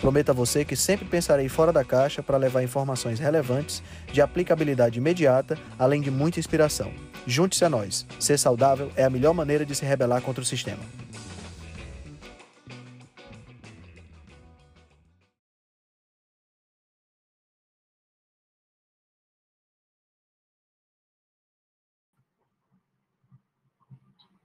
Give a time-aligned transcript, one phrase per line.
[0.00, 3.82] Prometo a você que sempre pensarei fora da caixa para levar informações relevantes,
[4.12, 6.92] de aplicabilidade imediata, além de muita inspiração.
[7.26, 8.06] Junte-se a nós.
[8.20, 10.82] Ser saudável é a melhor maneira de se rebelar contra o sistema.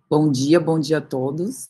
[0.10, 1.70] Bom dia, bom dia a todos.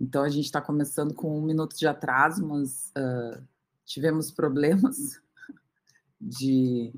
[0.00, 3.46] Então, a gente está começando com um minuto de atraso, mas uh,
[3.84, 5.20] tivemos problemas
[6.20, 6.92] de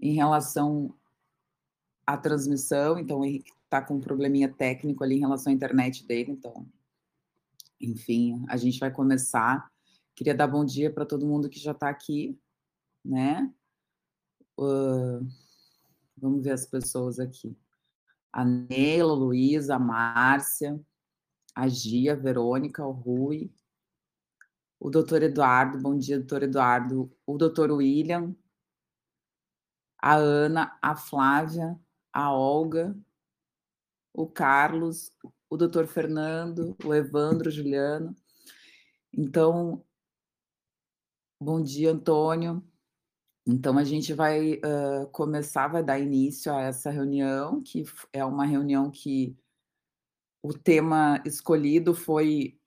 [0.00, 0.94] em relação
[2.06, 2.98] à transmissão.
[2.98, 6.32] Então, o Henrique está com um probleminha técnico ali em relação à internet dele.
[6.32, 6.66] Então,
[7.80, 9.70] enfim, a gente vai começar.
[10.14, 12.38] Queria dar bom dia para todo mundo que já está aqui,
[13.04, 13.52] né?
[14.58, 15.26] Uh,
[16.16, 17.56] vamos ver as pessoas aqui
[18.34, 20.80] a Neila, Luísa, a Márcia,
[21.54, 23.52] a Gia, a Verônica, o Rui,
[24.80, 28.34] o doutor Eduardo, bom dia, doutor Eduardo, o doutor William,
[29.98, 31.78] a Ana, a Flávia,
[32.12, 32.94] a Olga,
[34.12, 35.10] o Carlos,
[35.48, 38.14] o doutor Fernando, o Evandro, o Juliano.
[39.12, 39.84] Então,
[41.40, 42.62] bom dia, Antônio.
[43.46, 48.44] Então, a gente vai uh, começar, vai dar início a essa reunião, que é uma
[48.44, 49.36] reunião que
[50.44, 52.60] o tema escolhido foi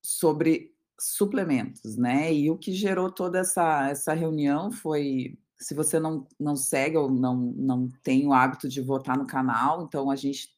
[0.00, 2.32] sobre suplementos, né?
[2.32, 5.36] E o que gerou toda essa, essa reunião foi.
[5.58, 9.82] Se você não, não segue ou não, não tem o hábito de votar no canal,
[9.82, 10.54] então a gente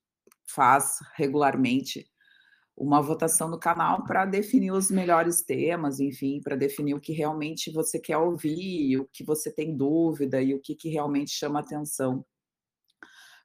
[0.47, 2.07] faz regularmente
[2.77, 7.73] uma votação no canal para definir os melhores temas, enfim, para definir o que realmente
[7.73, 12.23] você quer ouvir, o que você tem dúvida e o que, que realmente chama atenção.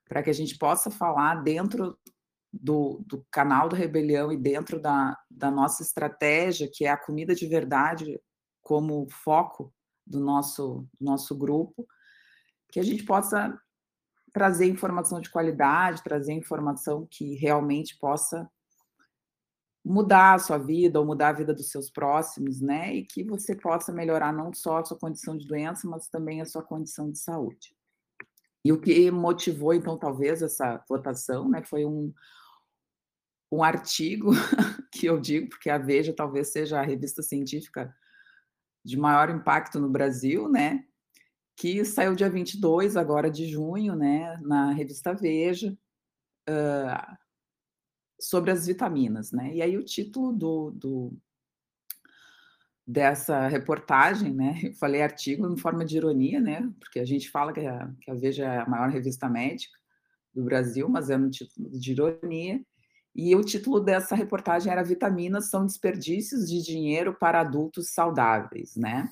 [0.05, 1.97] Para que a gente possa falar dentro
[2.53, 7.33] do, do canal do Rebelião e dentro da, da nossa estratégia, que é a comida
[7.33, 8.21] de verdade
[8.61, 9.73] como foco
[10.05, 11.87] do nosso, do nosso grupo,
[12.71, 13.57] que a gente possa
[14.31, 18.49] trazer informação de qualidade, trazer informação que realmente possa
[19.85, 22.95] mudar a sua vida ou mudar a vida dos seus próximos, né?
[22.95, 26.45] E que você possa melhorar não só a sua condição de doença, mas também a
[26.45, 27.75] sua condição de saúde.
[28.63, 32.13] E o que motivou, então, talvez essa votação, né, foi um,
[33.53, 34.31] um artigo
[34.91, 37.93] que eu digo, porque a Veja talvez seja a revista científica
[38.83, 40.83] de maior impacto no Brasil, né?
[41.55, 45.77] Que saiu dia 22, agora de junho, né, na revista Veja.
[46.49, 47.17] Uh,
[48.19, 49.53] sobre as vitaminas, né?
[49.53, 51.13] E aí o título do, do
[52.85, 54.59] dessa reportagem, né?
[54.63, 56.71] Eu falei artigo em forma de ironia, né?
[56.79, 59.77] Porque a gente fala que a, que a Veja é a maior revista médica
[60.33, 62.63] do Brasil, mas é um título de ironia.
[63.15, 69.07] E o título dessa reportagem era Vitaminas são desperdícios de dinheiro para adultos saudáveis, né?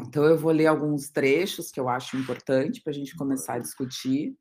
[0.00, 3.58] Então eu vou ler alguns trechos que eu acho importante para a gente começar a
[3.60, 4.36] discutir.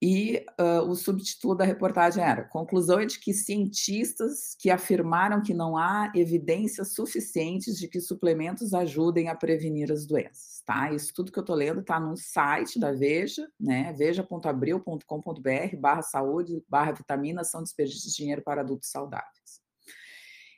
[0.00, 5.54] E uh, o subtítulo da reportagem era: Conclusão é de que cientistas que afirmaram que
[5.54, 10.62] não há evidências suficientes de que suplementos ajudem a prevenir as doenças.
[10.66, 10.92] Tá?
[10.92, 13.94] Isso tudo que eu estou lendo está no site da Veja, né?
[13.94, 19.62] veja.abril.com.br barra saúde, barra vitaminas, são desperdícios de dinheiro para adultos saudáveis.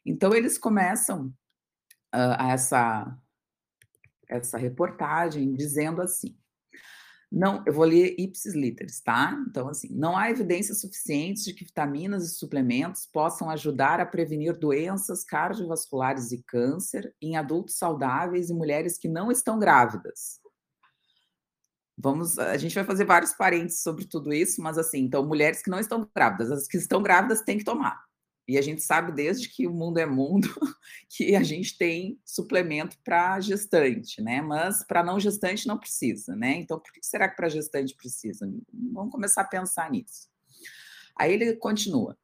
[0.04, 1.26] Então, eles começam
[2.12, 3.16] uh, essa,
[4.28, 6.36] essa reportagem dizendo assim
[7.30, 9.38] não, eu vou ler ipsis literis, tá?
[9.48, 14.58] Então, assim, não há evidências suficientes de que vitaminas e suplementos possam ajudar a prevenir
[14.58, 20.40] doenças cardiovasculares e câncer em adultos saudáveis e mulheres que não estão grávidas.
[21.98, 25.70] Vamos, a gente vai fazer vários parênteses sobre tudo isso, mas assim, então, mulheres que
[25.70, 28.07] não estão grávidas, as que estão grávidas têm que tomar.
[28.48, 30.48] E a gente sabe desde que o mundo é mundo
[31.10, 34.40] que a gente tem suplemento para gestante, né?
[34.40, 36.54] Mas para não gestante não precisa, né?
[36.54, 38.50] Então, por que será que para gestante precisa?
[38.72, 40.28] Vamos começar a pensar nisso.
[41.14, 42.16] Aí ele continua.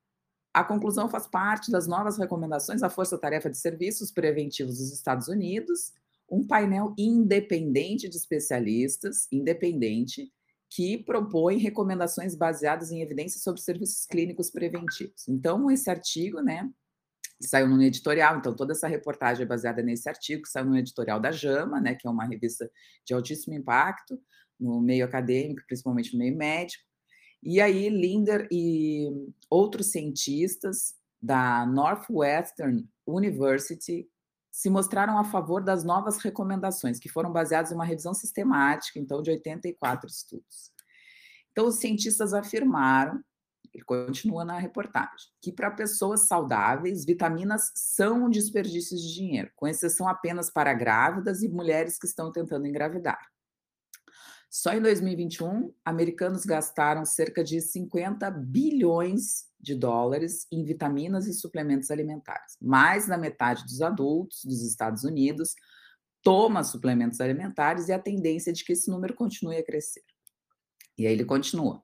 [0.54, 5.28] A conclusão faz parte das novas recomendações da Força Tarefa de Serviços Preventivos dos Estados
[5.28, 5.92] Unidos,
[6.30, 10.32] um painel independente de especialistas, independente,
[10.70, 15.28] que propõe recomendações baseadas em evidências sobre serviços clínicos preventivos.
[15.28, 16.68] Então, esse artigo, né,
[17.40, 21.20] saiu no editorial, então toda essa reportagem é baseada nesse artigo, que saiu no editorial
[21.20, 22.70] da JAMA, né, que é uma revista
[23.04, 24.20] de altíssimo impacto
[24.58, 26.82] no meio acadêmico, principalmente no meio médico.
[27.42, 29.10] E aí Linder e
[29.50, 34.08] outros cientistas da Northwestern University
[34.54, 39.20] se mostraram a favor das novas recomendações, que foram baseadas em uma revisão sistemática, então,
[39.20, 40.70] de 84 estudos.
[41.50, 43.20] Então, os cientistas afirmaram
[43.74, 49.66] ele continua na reportagem, que para pessoas saudáveis, vitaminas são um desperdício de dinheiro, com
[49.66, 53.33] exceção apenas para grávidas e mulheres que estão tentando engravidar.
[54.56, 61.90] Só em 2021, americanos gastaram cerca de 50 bilhões de dólares em vitaminas e suplementos
[61.90, 62.56] alimentares.
[62.62, 65.56] Mais da metade dos adultos dos Estados Unidos
[66.22, 70.04] toma suplementos alimentares e a tendência é de que esse número continue a crescer.
[70.96, 71.82] E aí ele continua.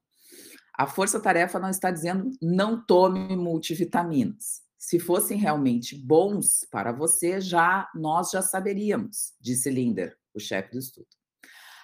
[0.78, 4.62] A força-tarefa não está dizendo não tome multivitaminas.
[4.78, 10.78] Se fossem realmente bons para você, já nós já saberíamos, disse Linder, o chefe do
[10.78, 11.19] estudo.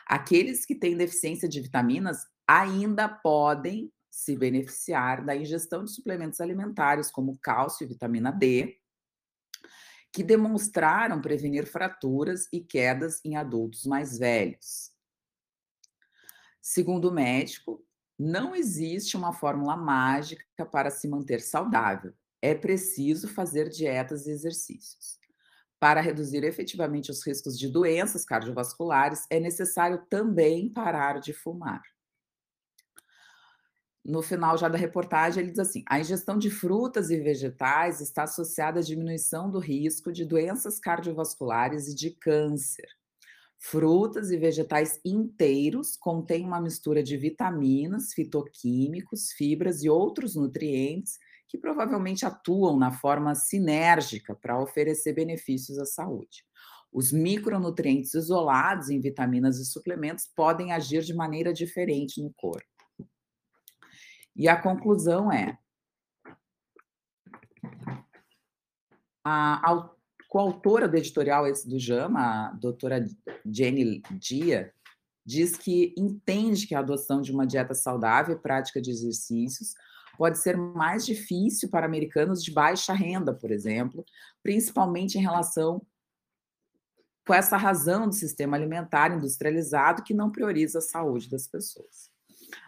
[0.06, 7.11] Aqueles que têm deficiência de vitaminas ainda podem se beneficiar da ingestão de suplementos alimentares
[7.11, 8.79] como cálcio e vitamina D,
[10.12, 14.93] que demonstraram prevenir fraturas e quedas em adultos mais velhos.
[16.62, 17.85] Segundo o médico,
[18.19, 22.14] não existe uma fórmula mágica para se manter saudável.
[22.41, 25.19] É preciso fazer dietas e exercícios.
[25.78, 31.82] Para reduzir efetivamente os riscos de doenças cardiovasculares, é necessário também parar de fumar.
[34.02, 38.23] No final já da reportagem, ele diz assim: a ingestão de frutas e vegetais está
[38.23, 42.88] associada à diminuição do risco de doenças cardiovasculares e de câncer.
[43.58, 51.19] Frutas e vegetais inteiros contêm uma mistura de vitaminas, fitoquímicos, fibras e outros nutrientes
[51.49, 56.45] que provavelmente atuam na forma sinérgica para oferecer benefícios à saúde.
[56.93, 62.67] Os micronutrientes isolados em vitaminas e suplementos podem agir de maneira diferente no corpo.
[64.35, 65.59] E a conclusão é:
[69.25, 69.91] a
[70.29, 73.05] coautora do editorial esse do JAMA, a doutora
[73.45, 74.73] Jenny Dia,
[75.25, 79.75] diz que entende que a adoção de uma dieta saudável e prática de exercícios
[80.17, 84.05] pode ser mais difícil para americanos de baixa renda, por exemplo,
[84.43, 85.85] principalmente em relação
[87.27, 92.11] com essa razão do sistema alimentar industrializado que não prioriza a saúde das pessoas.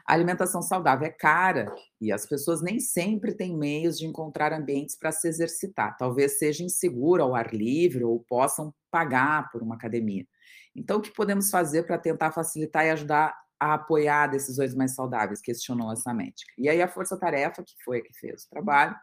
[0.04, 4.96] A alimentação saudável é cara e as pessoas nem sempre têm meios de encontrar ambientes
[4.96, 5.96] para se exercitar.
[5.96, 10.26] Talvez seja inseguro ao ar livre ou possam pagar por uma academia.
[10.74, 15.40] Então, o que podemos fazer para tentar facilitar e ajudar a apoiar decisões mais saudáveis?
[15.40, 16.52] Questionou essa médica.
[16.56, 18.96] E aí, a Força Tarefa, que foi a que fez o trabalho,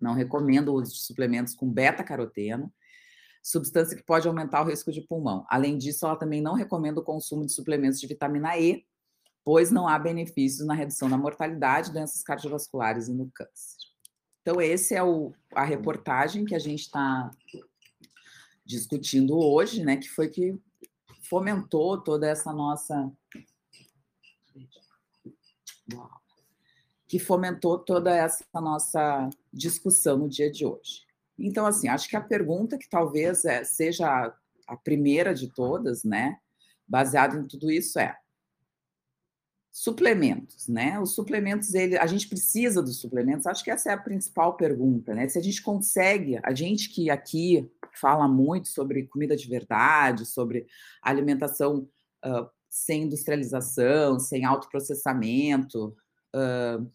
[0.00, 2.72] não recomenda o uso de suplementos com beta-caroteno,
[3.42, 5.44] substância que pode aumentar o risco de pulmão.
[5.48, 8.84] Além disso, ela também não recomenda o consumo de suplementos de vitamina E,
[9.44, 13.78] pois não há benefícios na redução da mortalidade, doenças cardiovasculares e no câncer.
[14.42, 17.30] Então, esse é o, a reportagem que a gente está
[18.64, 20.54] discutindo hoje, né, que foi que
[21.22, 23.10] fomentou toda essa nossa
[27.06, 31.06] que fomentou toda essa nossa discussão no dia de hoje.
[31.38, 34.34] Então, assim, acho que a pergunta que talvez é, seja
[34.66, 36.38] a primeira de todas, né,
[36.86, 38.16] baseado em tudo isso, é:
[39.70, 40.98] Suplementos, né?
[40.98, 43.46] Os suplementos, ele, a gente precisa dos suplementos.
[43.46, 45.28] Acho que essa é a principal pergunta, né?
[45.28, 50.66] Se a gente consegue, a gente que aqui fala muito sobre comida de verdade, sobre
[51.00, 51.88] alimentação
[52.24, 55.96] uh, sem industrialização, sem autoprocessamento,
[56.34, 56.90] uh,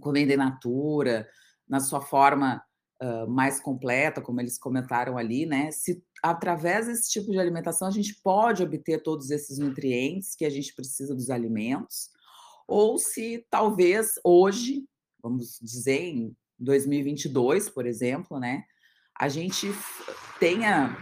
[0.00, 1.28] comida in natura,
[1.68, 2.62] na sua forma
[3.02, 5.70] uh, mais completa, como eles comentaram ali, né?
[5.70, 10.50] Se através desse tipo de alimentação, a gente pode obter todos esses nutrientes que a
[10.50, 12.10] gente precisa dos alimentos,
[12.66, 14.84] ou se talvez hoje,
[15.22, 18.64] vamos dizer, em 2022, por exemplo, né,
[19.22, 19.68] a gente
[20.40, 20.96] tenha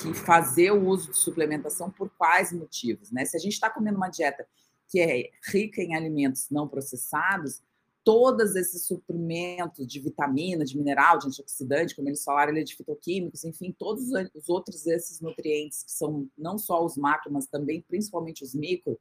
[0.00, 3.24] que fazer o uso de suplementação por quais motivos, né?
[3.24, 4.46] Se a gente está comendo uma dieta
[4.86, 7.60] que é rica em alimentos não processados,
[8.04, 12.76] todos esses suprimentos de vitamina, de mineral, de antioxidante, como eles falaram, ele é de
[12.76, 17.82] fitoquímicos, enfim, todos os outros esses nutrientes que são não só os macro, mas também
[17.82, 19.00] principalmente os micro,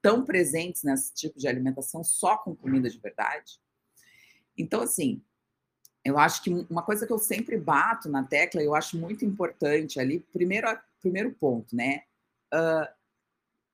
[0.00, 3.58] tão presentes nesse tipo de alimentação só com comida de verdade.
[4.56, 5.20] Então, assim,
[6.04, 10.00] eu acho que uma coisa que eu sempre bato na tecla, eu acho muito importante
[10.00, 10.66] ali, primeiro,
[11.00, 12.02] primeiro ponto, né?
[12.52, 12.86] Uh,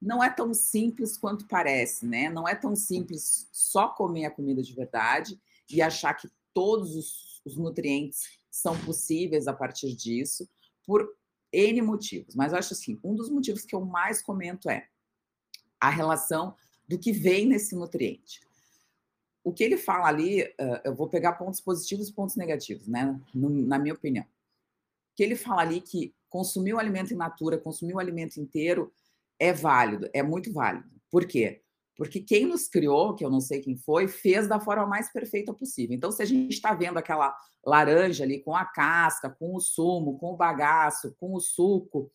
[0.01, 2.29] não é tão simples quanto parece, né?
[2.29, 7.41] Não é tão simples só comer a comida de verdade e achar que todos os,
[7.45, 10.49] os nutrientes são possíveis a partir disso,
[10.85, 11.09] por
[11.53, 12.35] N motivos.
[12.35, 14.87] Mas eu acho assim, um dos motivos que eu mais comento é
[15.81, 16.55] a relação
[16.87, 18.41] do que vem nesse nutriente.
[19.49, 20.45] O que ele fala ali,
[20.85, 23.19] eu vou pegar pontos positivos e pontos negativos, né?
[23.33, 24.25] Na minha opinião.
[24.25, 28.93] O que ele fala ali que consumir o alimento in natura, consumir o alimento inteiro
[29.38, 30.87] é válido, é muito válido.
[31.11, 31.62] Por quê?
[31.97, 35.55] Porque quem nos criou, que eu não sei quem foi, fez da forma mais perfeita
[35.55, 35.97] possível.
[35.97, 40.19] Então, se a gente está vendo aquela laranja ali com a casca, com o sumo,
[40.19, 42.12] com o bagaço, com o suco,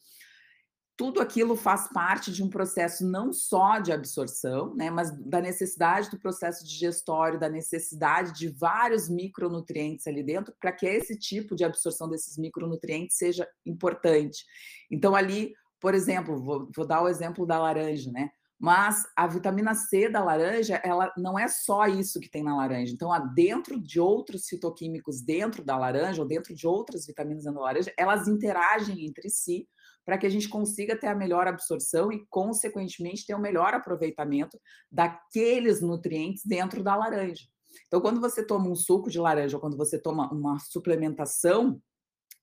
[0.95, 6.09] tudo aquilo faz parte de um processo não só de absorção, né, mas da necessidade
[6.09, 11.63] do processo digestório, da necessidade de vários micronutrientes ali dentro, para que esse tipo de
[11.63, 14.45] absorção desses micronutrientes seja importante.
[14.91, 18.29] Então, ali, por exemplo, vou, vou dar o exemplo da laranja, né?
[18.59, 22.93] Mas a vitamina C da laranja, ela não é só isso que tem na laranja.
[22.93, 27.65] Então, dentro de outros fitoquímicos dentro da laranja, ou dentro de outras vitaminas dentro da
[27.65, 29.67] laranja, elas interagem entre si
[30.05, 33.73] para que a gente consiga ter a melhor absorção e, consequentemente, ter o um melhor
[33.73, 34.59] aproveitamento
[34.91, 37.45] daqueles nutrientes dentro da laranja.
[37.87, 41.81] Então, quando você toma um suco de laranja ou quando você toma uma suplementação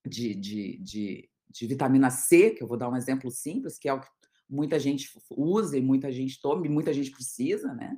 [0.06, 3.92] de, de, de, de vitamina C, que eu vou dar um exemplo simples, que é
[3.92, 4.08] o que
[4.48, 7.96] muita gente usa e muita gente toma e muita gente precisa, né?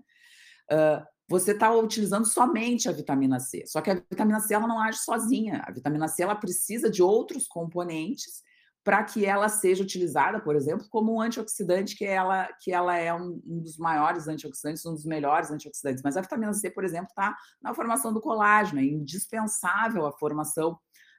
[0.71, 3.65] Uh, você está utilizando somente a vitamina C.
[3.67, 5.63] Só que a vitamina C ela não age sozinha.
[5.67, 8.43] A vitamina C ela precisa de outros componentes
[8.85, 13.15] para que ela seja utilizada, por exemplo, como um antioxidante, que ela, que ela é
[13.15, 16.03] um, um, dos maiores antioxidantes, um dos melhores antioxidantes.
[16.03, 20.79] Mas a vitamina C, por exemplo, está na formação do colágeno, é indispensável a formação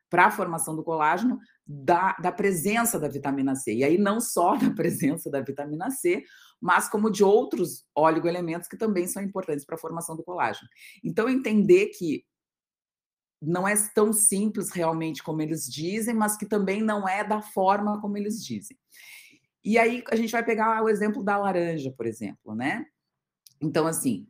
[0.10, 3.74] para a formação do colágeno da, da presença da vitamina C.
[3.74, 6.24] E aí não só da presença da vitamina C,
[6.62, 10.68] mas como de outros oligoelementos que também são importantes para a formação do colágeno.
[11.04, 12.24] Então, entender que
[13.46, 18.00] não é tão simples realmente como eles dizem, mas que também não é da forma
[18.00, 18.78] como eles dizem.
[19.64, 22.86] E aí a gente vai pegar o exemplo da laranja, por exemplo, né?
[23.62, 24.28] Então, assim,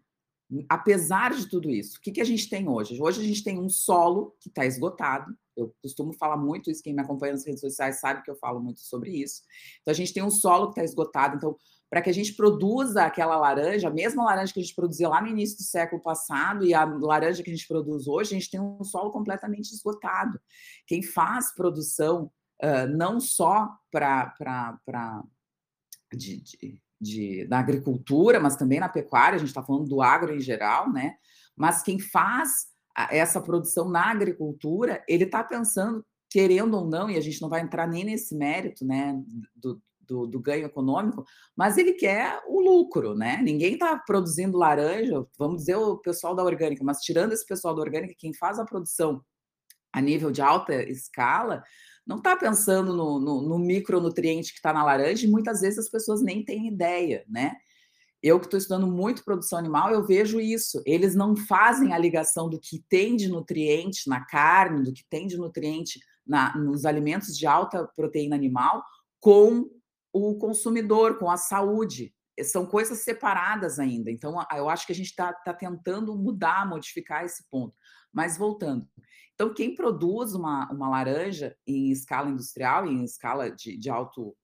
[0.69, 3.01] apesar de tudo isso, o que, que a gente tem hoje?
[3.01, 5.35] Hoje a gente tem um solo que está esgotado.
[5.55, 8.59] Eu costumo falar muito isso, quem me acompanha nas redes sociais sabe que eu falo
[8.59, 9.41] muito sobre isso.
[9.81, 11.37] Então, a gente tem um solo que está esgotado.
[11.37, 11.57] Então,
[11.93, 15.21] para que a gente produza aquela laranja, a mesma laranja que a gente produzia lá
[15.21, 18.49] no início do século passado e a laranja que a gente produz hoje, a gente
[18.49, 20.41] tem um solo completamente esgotado.
[20.87, 22.31] Quem faz produção
[22.63, 24.33] uh, não só para
[26.11, 30.33] de, de, de, na agricultura, mas também na pecuária, a gente está falando do agro
[30.33, 31.13] em geral, né?
[31.55, 32.69] Mas quem faz
[33.11, 37.61] essa produção na agricultura, ele está pensando, querendo ou não, e a gente não vai
[37.61, 39.15] entrar nem nesse mérito, né,
[39.55, 39.79] do,
[40.13, 43.41] do, do, ganho econômico, mas ele quer o lucro, né?
[43.41, 47.81] Ninguém está produzindo laranja, vamos dizer o pessoal da orgânica, mas tirando esse pessoal da
[47.81, 49.23] orgânica, quem faz a produção
[49.91, 51.63] a nível de alta escala,
[52.05, 55.89] não está pensando no, no, no, micronutriente que está na laranja e muitas vezes as
[55.89, 57.53] pessoas nem têm ideia, né?
[58.21, 60.81] Eu que estou estudando muito produção animal, eu vejo isso.
[60.85, 65.27] Eles não fazem a ligação do que tem de nutriente na carne, do que tem
[65.27, 68.83] de nutriente na, nos alimentos de alta proteína animal,
[69.19, 69.69] com
[70.13, 72.13] o consumidor, com a saúde.
[72.43, 74.11] São coisas separadas ainda.
[74.11, 77.75] Então, eu acho que a gente está tá tentando mudar, modificar esse ponto.
[78.11, 78.87] Mas voltando.
[79.33, 84.35] Então, quem produz uma, uma laranja em escala industrial, em escala de, de, alto,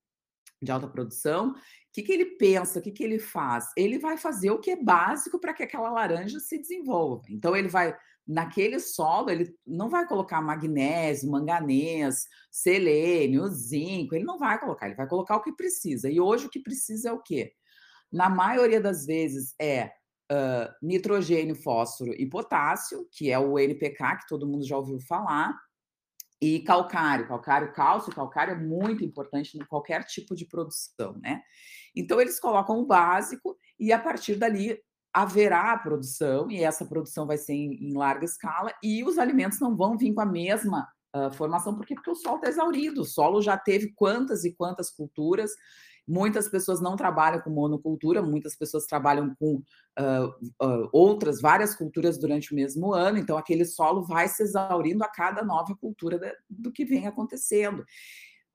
[0.62, 1.56] de alta produção, o
[1.94, 3.68] que, que ele pensa, o que, que ele faz?
[3.78, 7.24] Ele vai fazer o que é básico para que aquela laranja se desenvolva.
[7.30, 7.96] Então, ele vai
[8.30, 14.96] naquele solo, ele não vai colocar magnésio, manganês, selênio, zinco, ele não vai colocar, ele
[14.96, 16.08] vai colocar o que precisa.
[16.12, 17.54] E hoje o que precisa é o quê?
[18.12, 19.92] Na maioria das vezes é
[20.32, 25.60] uh, nitrogênio, fósforo e potássio, que é o NPK, que todo mundo já ouviu falar,
[26.40, 31.42] e calcário, calcário, cálcio, calcário é muito importante em qualquer tipo de produção, né?
[31.96, 34.80] Então eles colocam o básico e a partir dali
[35.14, 39.76] haverá produção, e essa produção vai ser em, em, larga escala, e os alimentos não
[39.76, 43.42] vão vir com a mesma uh, formação, porque, porque o solo está exaurido, o solo
[43.42, 45.52] já teve quantas e quantas culturas,
[46.08, 50.28] muitas pessoas não trabalham com monocultura, muitas pessoas trabalham com uh,
[50.64, 55.08] uh, outras, várias culturas durante o mesmo ano, então aquele solo vai se exaurindo a
[55.08, 57.86] cada nova cultura do que vem acontecendo.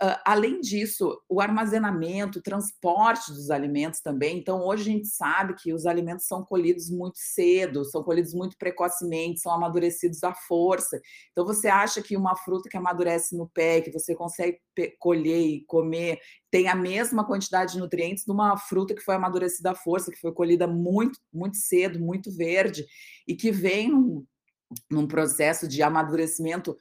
[0.03, 4.39] Uh, além disso, o armazenamento, o transporte dos alimentos também.
[4.39, 8.59] Então, hoje a gente sabe que os alimentos são colhidos muito cedo, são colhidos muito
[8.59, 11.01] precocemente, são amadurecidos à força.
[11.31, 14.59] Então, você acha que uma fruta que amadurece no pé, que você consegue
[14.99, 16.19] colher e comer,
[16.51, 20.21] tem a mesma quantidade de nutrientes de uma fruta que foi amadurecida à força, que
[20.21, 22.85] foi colhida muito, muito cedo, muito verde,
[23.29, 24.27] e que vem num,
[24.91, 26.77] num processo de amadurecimento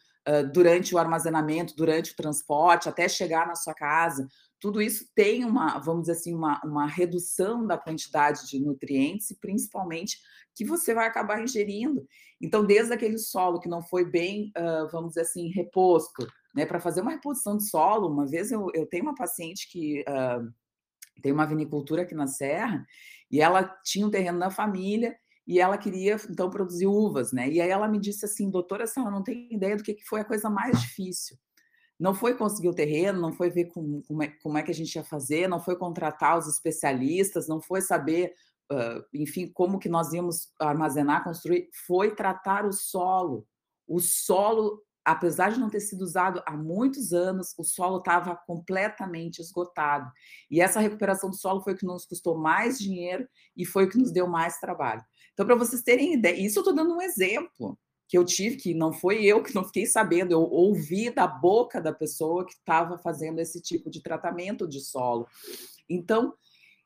[0.53, 4.27] durante o armazenamento, durante o transporte, até chegar na sua casa.
[4.59, 9.39] Tudo isso tem uma, vamos dizer assim, uma, uma redução da quantidade de nutrientes e
[9.39, 10.17] principalmente
[10.55, 12.07] que você vai acabar ingerindo.
[12.39, 16.25] Então, desde aquele solo que não foi bem, uh, vamos dizer assim, reposto,
[16.55, 16.65] né?
[16.65, 20.53] Para fazer uma reposição de solo, uma vez eu, eu tenho uma paciente que uh,
[21.21, 22.85] tem uma vinicultura aqui na Serra
[23.29, 27.49] e ela tinha um terreno na família e ela queria então produzir uvas, né?
[27.49, 30.25] E aí ela me disse assim, doutora, ela não tem ideia do que foi a
[30.25, 31.37] coisa mais difícil.
[31.99, 34.73] Não foi conseguir o terreno, não foi ver com, como, é, como é que a
[34.73, 38.33] gente ia fazer, não foi contratar os especialistas, não foi saber,
[38.71, 43.45] uh, enfim, como que nós íamos armazenar, construir, foi tratar o solo.
[43.87, 49.39] O solo apesar de não ter sido usado há muitos anos, o solo estava completamente
[49.39, 50.09] esgotado.
[50.49, 53.89] E essa recuperação do solo foi o que nos custou mais dinheiro e foi o
[53.89, 55.03] que nos deu mais trabalho.
[55.33, 58.73] Então, para vocês terem ideia, isso eu estou dando um exemplo que eu tive, que
[58.73, 62.97] não foi eu que não fiquei sabendo, eu ouvi da boca da pessoa que estava
[62.97, 65.27] fazendo esse tipo de tratamento de solo.
[65.89, 66.33] Então,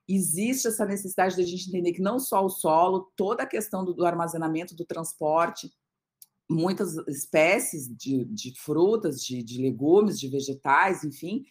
[0.08, 3.94] existe essa necessidade da gente entender que não só o solo, toda a questão do,
[3.94, 5.70] do armazenamento, do transporte,
[6.50, 11.44] muitas espécies de, de frutas, de, de, legumes, de vegetais, enfim,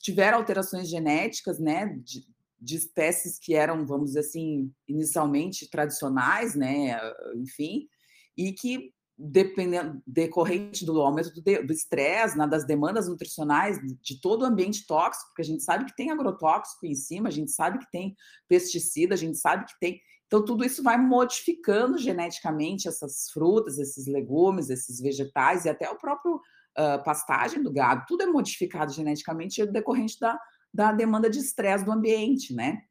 [0.00, 2.24] tiveram alterações genéticas, né, de,
[2.60, 6.98] de, espécies que eram, vamos dizer assim, inicialmente tradicionais, né,
[7.36, 7.88] enfim,
[8.36, 14.44] e que dependendo decorrente do aumento do estresse, né, das demandas nutricionais de todo o
[14.44, 17.90] ambiente tóxico, porque a gente sabe que tem agrotóxico em cima, a gente sabe que
[17.90, 18.14] tem
[18.46, 24.06] pesticida, a gente sabe que tem então, tudo isso vai modificando geneticamente essas frutas, esses
[24.06, 28.04] legumes, esses vegetais e até o próprio uh, pastagem do gado.
[28.06, 30.38] Tudo é modificado geneticamente decorrente da,
[30.72, 32.82] da demanda de estresse do ambiente, né?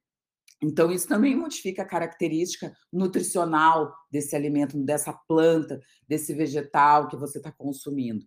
[0.61, 7.37] Então, isso também modifica a característica nutricional desse alimento, dessa planta, desse vegetal que você
[7.37, 8.25] está consumindo.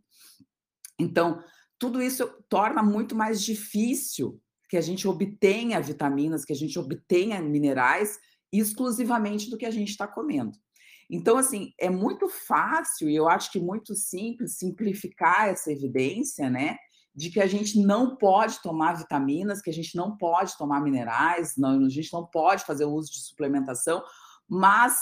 [0.99, 1.43] Então,
[1.79, 7.43] tudo isso torna muito mais difícil que a gente obtenha vitaminas, que a gente obtenha
[7.43, 8.19] minerais
[8.53, 10.57] exclusivamente do que a gente está comendo.
[11.11, 16.77] Então, assim, é muito fácil e eu acho que muito simples simplificar essa evidência, né?
[17.15, 21.55] De que a gente não pode tomar vitaminas, que a gente não pode tomar minerais,
[21.57, 24.03] não, a gente não pode fazer uso de suplementação,
[24.49, 24.97] mas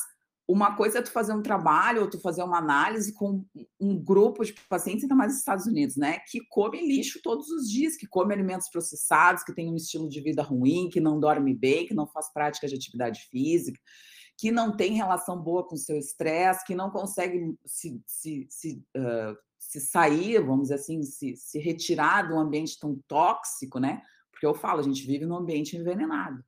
[0.48, 3.44] uma coisa é tu fazer um trabalho ou tu fazer uma análise com
[3.78, 6.20] um grupo de pacientes, ainda mais nos Estados Unidos, né?
[6.30, 10.22] Que comem lixo todos os dias, que come alimentos processados, que tem um estilo de
[10.22, 13.78] vida ruim, que não dorme bem, que não faz prática de atividade física,
[14.38, 18.82] que não tem relação boa com o seu estresse, que não consegue se, se, se,
[18.96, 19.36] uh,
[19.68, 24.00] se sair, vamos dizer assim, se, se retirar de um ambiente tão tóxico, né?
[24.30, 26.42] Porque eu falo, a gente vive num ambiente envenenado.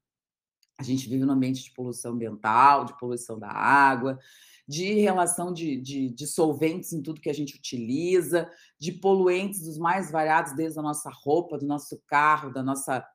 [0.78, 4.18] A gente vive num ambiente de poluição ambiental, de poluição da água,
[4.66, 9.76] de relação de, de, de, solventes em tudo que a gente utiliza, de poluentes dos
[9.76, 13.06] mais variados, desde a nossa roupa, do nosso carro, da nossa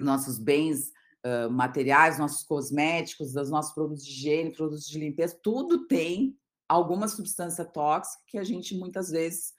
[0.00, 0.92] nossos bens
[1.26, 6.38] uh, materiais, nossos cosméticos, dos nossos produtos de higiene, produtos de limpeza, tudo tem
[6.68, 9.52] alguma substância tóxica que a gente muitas vezes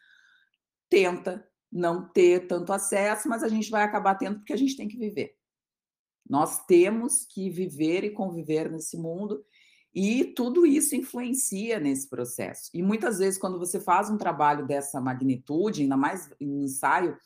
[0.89, 4.87] tenta não ter tanto acesso, mas a gente vai acabar tendo porque a gente tem
[4.87, 5.35] que viver.
[6.29, 9.43] Nós temos que viver e conviver nesse mundo
[9.93, 12.69] e tudo isso influencia nesse processo.
[12.73, 17.17] E muitas vezes, quando você faz um trabalho dessa magnitude, ainda mais um ensaio,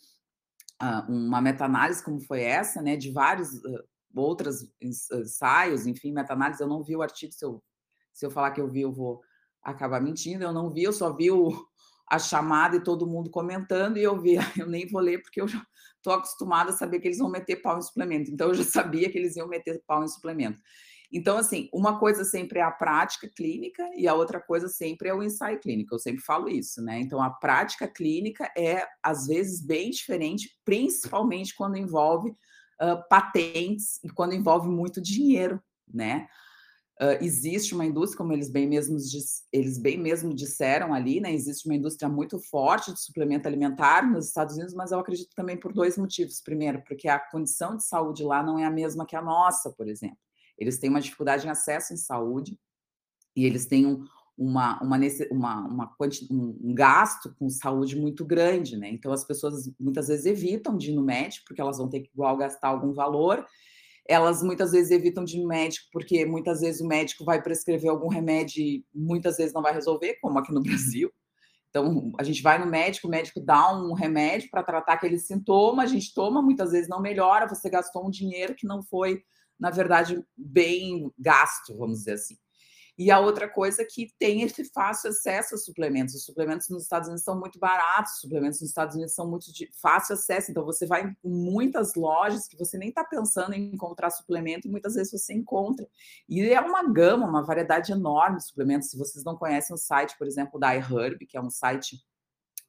[0.80, 3.84] ah, uma meta-análise como foi essa, né, de vários uh,
[4.15, 7.63] outros ensaios, enfim, meta-análise, eu não vi o artigo, se eu,
[8.13, 9.22] se eu falar que eu vi, eu vou
[9.63, 11.52] acabar mentindo, eu não vi, eu só vi o,
[12.10, 15.47] a chamada e todo mundo comentando, e eu vi, eu nem vou ler porque eu
[15.47, 15.62] já
[15.97, 18.32] estou acostumada a saber que eles vão meter pau em suplemento.
[18.32, 20.60] Então, eu já sabia que eles iam meter pau em suplemento.
[21.13, 25.13] Então, assim, uma coisa sempre é a prática clínica e a outra coisa sempre é
[25.13, 25.93] o ensaio clínico.
[25.93, 27.00] Eu sempre falo isso, né?
[27.00, 34.10] Então, a prática clínica é, às vezes, bem diferente, principalmente quando envolve uh, patentes e
[34.10, 35.62] quando envolve muito dinheiro,
[35.93, 36.28] né?
[37.01, 39.11] Uh, existe uma indústria, como eles bem, mesmos,
[39.51, 41.33] eles bem mesmo disseram ali, né?
[41.33, 45.57] Existe uma indústria muito forte de suplemento alimentar nos Estados Unidos, mas eu acredito também
[45.57, 46.41] por dois motivos.
[46.41, 49.87] Primeiro, porque a condição de saúde lá não é a mesma que a nossa, por
[49.87, 50.17] exemplo.
[50.59, 52.55] Eles têm uma dificuldade em acesso em saúde
[53.35, 54.05] e eles têm um,
[54.37, 54.97] uma, uma,
[55.31, 55.95] uma, uma
[56.29, 58.89] um, gasto com saúde muito grande, né?
[58.91, 62.11] Então as pessoas muitas vezes evitam de ir no médico porque elas vão ter que
[62.13, 63.43] igual gastar algum valor
[64.07, 67.89] elas muitas vezes evitam de ir no médico, porque muitas vezes o médico vai prescrever
[67.89, 71.11] algum remédio e muitas vezes não vai resolver, como aqui no Brasil.
[71.69, 75.83] Então, a gente vai no médico, o médico dá um remédio para tratar aquele sintoma,
[75.83, 79.23] a gente toma, muitas vezes não melhora, você gastou um dinheiro que não foi,
[79.57, 82.35] na verdade, bem gasto, vamos dizer assim.
[82.97, 86.13] E a outra coisa que tem esse fácil acesso a suplementos.
[86.13, 89.51] Os suplementos nos Estados Unidos são muito baratos, os suplementos nos Estados Unidos são muito
[89.51, 90.51] de fácil acesso.
[90.51, 94.71] Então, você vai em muitas lojas que você nem está pensando em encontrar suplemento, e
[94.71, 95.88] muitas vezes você encontra.
[96.30, 98.89] E é uma gama, uma variedade enorme de suplementos.
[98.89, 101.97] Se vocês não conhecem o site, por exemplo, da iHerb, que é um site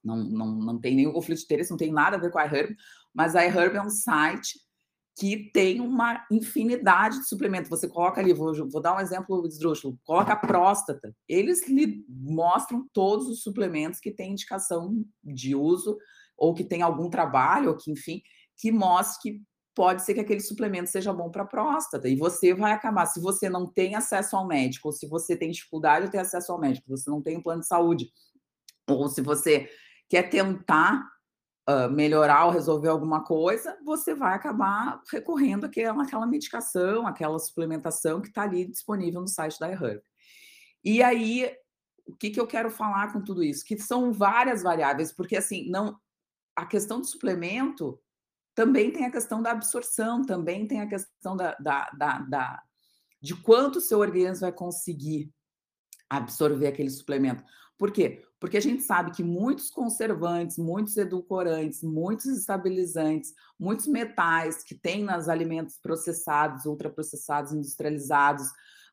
[0.02, 2.44] não, não, não tem nenhum conflito de interesse, não tem nada a ver com a
[2.44, 2.76] iHerb,
[3.14, 4.58] mas a iHerb é um site
[5.18, 7.68] que tem uma infinidade de suplementos.
[7.68, 11.14] Você coloca ali, vou, vou dar um exemplo esdrúxulo, coloca a próstata.
[11.28, 15.98] Eles lhe mostram todos os suplementos que têm indicação de uso,
[16.36, 18.22] ou que tem algum trabalho, ou que, enfim,
[18.56, 19.42] que mostre que
[19.74, 22.08] pode ser que aquele suplemento seja bom para a próstata.
[22.08, 25.50] E você vai acabar, se você não tem acesso ao médico, ou se você tem
[25.50, 28.10] dificuldade de ter acesso ao médico, você não tem um plano de saúde,
[28.88, 29.68] ou se você
[30.08, 31.02] quer tentar
[31.68, 38.20] uh, melhorar ou resolver alguma coisa, você vai acabar recorrendo àquela, àquela medicação, àquela suplementação
[38.20, 40.02] que está ali disponível no site da iHerb.
[40.84, 41.54] E aí,
[42.06, 43.64] o que, que eu quero falar com tudo isso?
[43.64, 45.96] Que são várias variáveis, porque assim, não
[46.54, 47.98] a questão do suplemento
[48.54, 52.62] também tem a questão da absorção, também tem a questão da, da, da, da
[53.20, 55.32] de quanto o seu organismo vai conseguir
[56.10, 57.42] absorver aquele suplemento.
[57.78, 58.22] Por quê?
[58.42, 65.04] Porque a gente sabe que muitos conservantes, muitos edulcorantes, muitos estabilizantes, muitos metais que tem
[65.04, 68.48] nos alimentos processados, ultraprocessados, industrializados,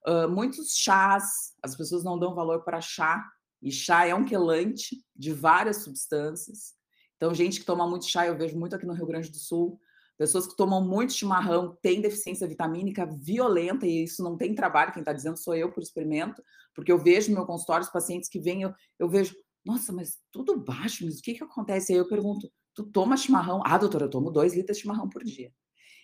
[0.07, 3.27] uh, muitos chás, as pessoas não dão valor para chá,
[3.59, 6.75] e chá é um quelante de várias substâncias.
[7.17, 9.81] Então, gente que toma muito chá, eu vejo muito aqui no Rio Grande do Sul,
[10.19, 14.99] pessoas que tomam muito chimarrão têm deficiência vitamínica violenta, e isso não tem trabalho, quem
[14.99, 16.43] está dizendo sou eu por experimento,
[16.75, 19.33] porque eu vejo no meu consultório os pacientes que vêm, eu, eu vejo,
[19.65, 21.93] nossa, mas tudo baixo, mas o que, que acontece?
[21.93, 23.61] Aí eu pergunto, tu toma chimarrão?
[23.65, 25.53] Ah, doutora, eu tomo dois litros de chimarrão por dia.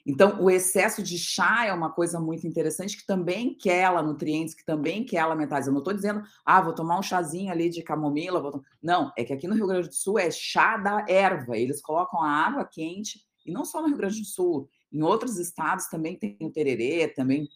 [0.08, 4.64] Então, o excesso de chá é uma coisa muito interessante que também quela nutrientes, que
[4.64, 5.66] também quela metais.
[5.66, 8.62] Eu não estou dizendo, ah, vou tomar um chazinho ali de camomila.
[8.82, 11.58] Não, é que aqui no Rio Grande do Sul é chá da erva.
[11.58, 15.38] Eles colocam a água quente, e não só no Rio Grande do Sul, em outros
[15.38, 17.48] estados também tem o tererê, também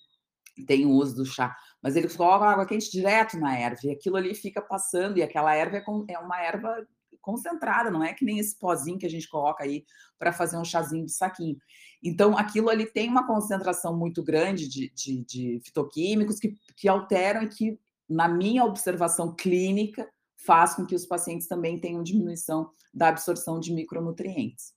[0.68, 4.18] tem o uso do chá, mas eles colocam água quente direto na erva, e aquilo
[4.18, 6.86] ali fica passando, e aquela erva é, com, é uma erva
[7.22, 9.86] concentrada, não é que nem esse pozinho que a gente coloca aí
[10.18, 11.58] para fazer um chazinho de saquinho.
[12.04, 17.44] Então, aquilo ali tem uma concentração muito grande de, de, de fitoquímicos que, que alteram
[17.44, 23.10] e que, na minha observação clínica, faz com que os pacientes também tenham diminuição da
[23.10, 24.74] absorção de micronutrientes.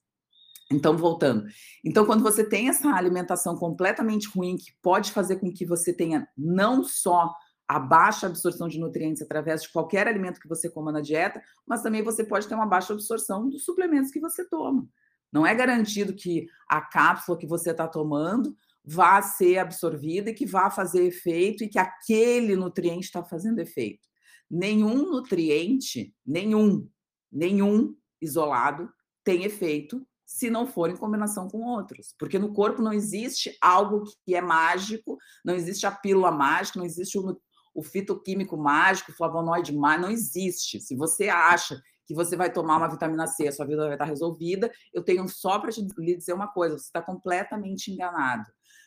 [0.71, 1.45] Então, voltando.
[1.83, 6.27] Então, quando você tem essa alimentação completamente ruim, que pode fazer com que você tenha
[6.37, 7.33] não só
[7.67, 11.81] a baixa absorção de nutrientes através de qualquer alimento que você coma na dieta, mas
[11.81, 14.87] também você pode ter uma baixa absorção dos suplementos que você toma.
[15.31, 20.45] Não é garantido que a cápsula que você está tomando vá ser absorvida e que
[20.45, 24.07] vá fazer efeito e que aquele nutriente está fazendo efeito.
[24.49, 26.87] Nenhum nutriente, nenhum,
[27.31, 28.89] nenhum isolado
[29.23, 32.13] tem efeito se não for em combinação com outros.
[32.17, 36.85] Porque no corpo não existe algo que é mágico, não existe a pílula mágica, não
[36.85, 37.39] existe o,
[37.73, 40.79] o fitoquímico mágico, o flavonoide mágico, não existe.
[40.79, 44.05] Se você acha que você vai tomar uma vitamina C, a sua vida vai estar
[44.05, 48.45] resolvida, eu tenho só para lhe dizer uma coisa: você está completamente enganado.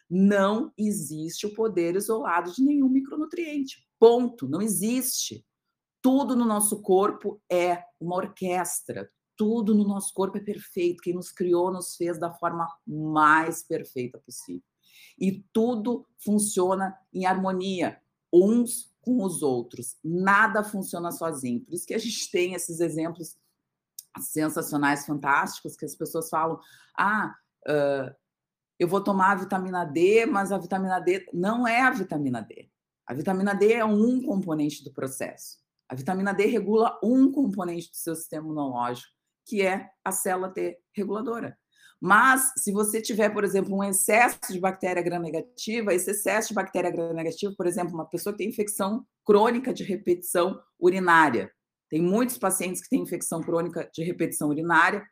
[0.09, 3.85] Não existe o poder isolado de nenhum micronutriente.
[3.99, 4.49] Ponto.
[4.49, 5.45] Não existe.
[6.01, 11.03] Tudo no nosso corpo é uma orquestra tudo no nosso corpo é perfeito.
[11.03, 14.63] Quem nos criou nos fez da forma mais perfeita possível.
[15.19, 18.01] E tudo funciona em harmonia,
[18.33, 19.97] uns com os outros.
[20.03, 21.61] Nada funciona sozinho.
[21.61, 23.37] Por isso que a gente tem esses exemplos
[24.21, 26.59] sensacionais, fantásticos, que as pessoas falam:
[26.99, 27.35] ah,
[27.69, 28.15] uh,
[28.79, 32.69] eu vou tomar a vitamina D, mas a vitamina D não é a vitamina D.
[33.07, 35.59] A vitamina D é um componente do processo.
[35.89, 39.16] A vitamina D regula um componente do seu sistema imunológico
[39.47, 41.57] que é a célula T reguladora.
[42.01, 46.91] Mas, se você tiver, por exemplo, um excesso de bactéria gram-negativa, esse excesso de bactéria
[46.91, 51.51] gram-negativa, por exemplo, uma pessoa que tem infecção crônica de repetição urinária,
[51.89, 55.07] tem muitos pacientes que têm infecção crônica de repetição urinária,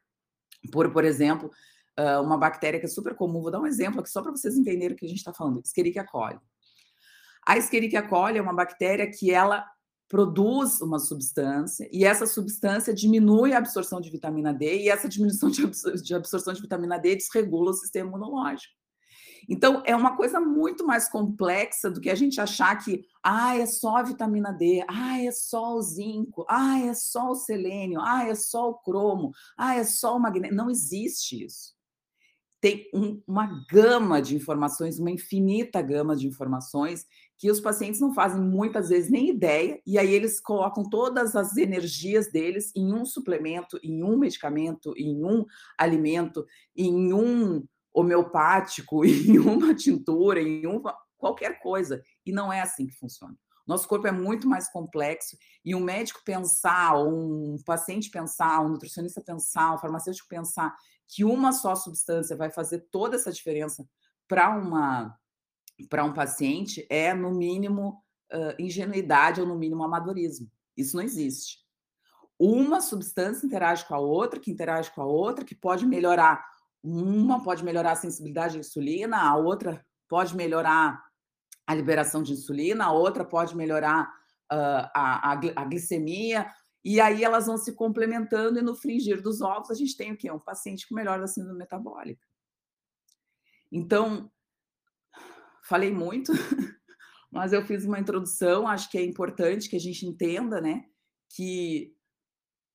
[0.71, 1.51] por, por exemplo,
[2.23, 4.95] uma bactéria que é super comum, vou dar um exemplo aqui só para vocês entenderem
[4.95, 6.39] o que a gente está falando, Escherichia coli.
[7.47, 9.65] A Escherichia coli é uma bactéria que ela
[10.15, 15.51] produz uma substância e essa substância diminui a absorção de vitamina D e essa diminuição
[15.51, 18.73] de, absor de absorção de vitamina D desregula o sistema imunológico.
[19.49, 23.67] Então, é uma coisa muito mais complexa do que a gente achar que, ah, é
[23.67, 28.25] só a vitamina D, ah, é só o zinco, ah, é só o selênio, ah,
[28.25, 30.57] é só o cromo, ah, é só o magnésio.
[30.57, 31.75] Não existe isso.
[32.61, 37.05] tem um, uma gama de informações, uma infinita gama de informações
[37.37, 41.57] que os pacientes não fazem muitas vezes nem ideia, e aí eles colocam todas as
[41.57, 45.45] energias deles em um suplemento, em um medicamento, em um
[45.77, 52.03] alimento, em um homeopático, em uma tintura, em uma, qualquer coisa.
[52.25, 53.37] E não é assim que funciona.
[53.67, 59.23] Nosso corpo é muito mais complexo e um médico pensar, um paciente pensar, um nutricionista
[59.23, 60.75] pensar, um farmacêutico pensar
[61.09, 63.87] que uma só substância vai fazer toda essa diferença
[64.29, 65.17] para uma
[65.89, 70.51] para um paciente é no mínimo uh, ingenuidade ou no mínimo amadorismo.
[70.77, 71.59] Isso não existe.
[72.39, 76.45] Uma substância interage com a outra, que interage com a outra, que pode melhorar.
[76.83, 81.03] Uma pode melhorar a sensibilidade à insulina, a outra pode melhorar
[81.67, 84.05] a liberação de insulina, a outra pode melhorar
[84.53, 86.51] uh, a, a, glicemia,
[86.85, 90.17] e aí elas vão se complementando, e no fringir dos ovos a gente tem o
[90.17, 90.31] quê?
[90.31, 92.27] Um paciente com melhora da síndrome metabólica.
[93.73, 94.31] Então,
[95.69, 96.33] falei muito,
[97.31, 100.85] mas eu fiz uma introdução, acho que é importante que a gente entenda, né,
[101.31, 101.95] que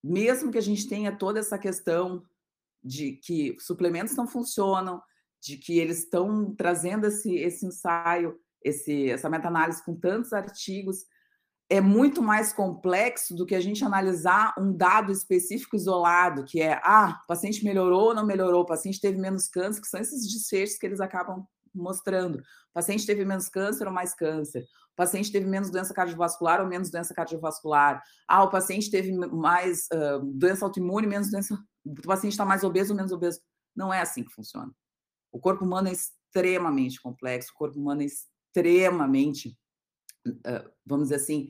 [0.04, 2.23] mesmo que a gente tenha toda essa questão
[2.84, 5.02] de que suplementos não funcionam,
[5.41, 11.06] de que eles estão trazendo esse, esse ensaio esse, essa meta-análise com tantos artigos,
[11.69, 16.80] é muito mais complexo do que a gente analisar um dado específico isolado, que é,
[16.84, 20.28] ah, o paciente melhorou ou não melhorou, o paciente teve menos câncer, que são esses
[20.32, 22.38] desfechos que eles acabam mostrando.
[22.38, 24.62] O paciente teve menos câncer ou mais câncer.
[24.93, 28.01] O paciente teve menos doença cardiovascular ou menos doença cardiovascular.
[28.27, 31.58] Ah, o paciente teve mais uh, doença autoimune, menos doença.
[31.86, 33.39] O paciente está mais obeso ou menos obeso.
[33.75, 34.71] Não é assim que funciona.
[35.32, 39.58] O corpo humano é extremamente complexo, o corpo humano é extremamente,
[40.86, 41.49] vamos dizer assim,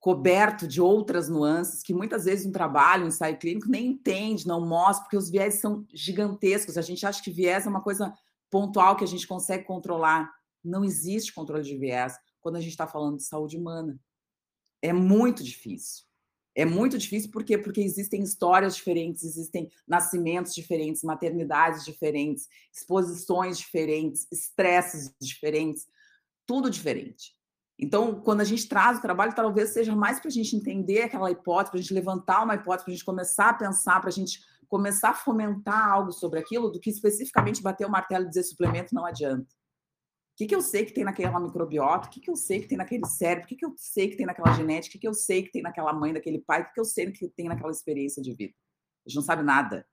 [0.00, 4.64] coberto de outras nuances que muitas vezes um trabalho, um ensaio clínico nem entende, não
[4.64, 6.78] mostra, porque os viés são gigantescos.
[6.78, 8.14] A gente acha que viés é uma coisa
[8.50, 10.32] pontual que a gente consegue controlar.
[10.64, 13.98] Não existe controle de viés quando a gente está falando de saúde humana.
[14.82, 16.08] É muito difícil.
[16.54, 17.56] É muito difícil por quê?
[17.56, 25.86] Porque existem histórias diferentes, existem nascimentos diferentes, maternidades diferentes, exposições diferentes, estresses diferentes,
[26.44, 27.38] tudo diferente.
[27.78, 31.30] Então, quando a gente traz o trabalho, talvez seja mais para a gente entender aquela
[31.30, 34.12] hipótese, para a gente levantar uma hipótese, para a gente começar a pensar, para a
[34.12, 38.42] gente começar a fomentar algo sobre aquilo, do que especificamente bater o martelo e dizer
[38.42, 39.48] suplemento não adianta
[40.38, 42.78] que, que eu sei que tem naquela microbiota, o que, que eu sei que tem
[42.78, 45.12] naquele cérebro, o que, que eu sei que tem naquela genética, o que, que eu
[45.12, 47.72] sei que tem naquela mãe, daquele pai, o que, que eu sei que tem naquela
[47.72, 48.54] experiência de vida.
[49.04, 49.84] A gente não sabe nada.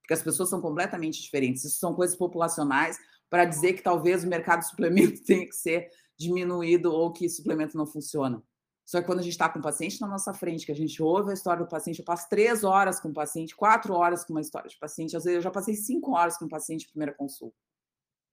[0.00, 1.62] Porque as pessoas são completamente diferentes.
[1.62, 2.96] Isso são coisas populacionais
[3.28, 7.76] para dizer que talvez o mercado de suplemento tenha que ser diminuído ou que suplemento
[7.76, 8.42] não funciona.
[8.86, 11.02] Só que quando a gente está com o paciente na nossa frente, que a gente
[11.02, 14.32] ouve a história do paciente, eu passo três horas com o paciente, quatro horas com
[14.32, 17.12] uma história de paciente, às vezes eu já passei cinco horas com o paciente primeira
[17.12, 17.56] consulta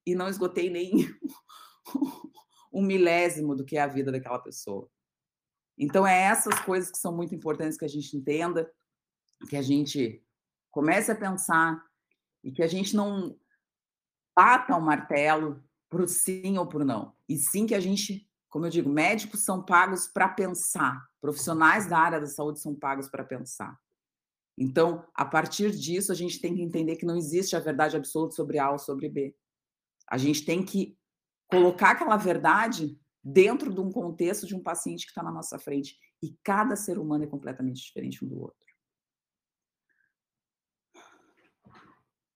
[0.06, 0.92] e não esgotei nem
[2.72, 4.90] um milésimo do que é a vida daquela pessoa.
[5.78, 8.72] Então, é essas coisas que são muito importantes que a gente entenda,
[9.50, 10.24] que a gente
[10.70, 11.84] comece a pensar
[12.44, 13.38] e que a gente não
[14.36, 17.16] bata o martelo para o sim ou para o não.
[17.28, 21.98] E sim que a gente, como eu digo, médicos são pagos para pensar, profissionais da
[21.98, 23.76] área da saúde são pagos para pensar.
[24.56, 28.36] Então, a partir disso, a gente tem que entender que não existe a verdade absoluta
[28.36, 29.36] sobre A ou sobre B.
[30.08, 30.96] A gente tem que
[31.48, 35.98] colocar aquela verdade dentro de um contexto de um paciente que está na nossa frente.
[36.22, 38.60] E cada ser humano é completamente diferente um do outro.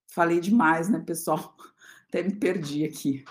[0.10, 1.56] Falei demais, né, pessoal?
[2.10, 3.24] Até me perdi aqui.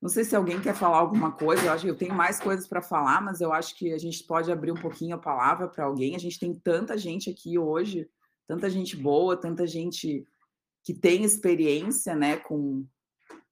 [0.00, 1.66] Não sei se alguém quer falar alguma coisa.
[1.66, 4.22] Eu acho que eu tenho mais coisas para falar, mas eu acho que a gente
[4.24, 6.14] pode abrir um pouquinho a palavra para alguém.
[6.14, 8.08] A gente tem tanta gente aqui hoje,
[8.46, 10.24] tanta gente boa, tanta gente
[10.84, 12.86] que tem experiência, né, com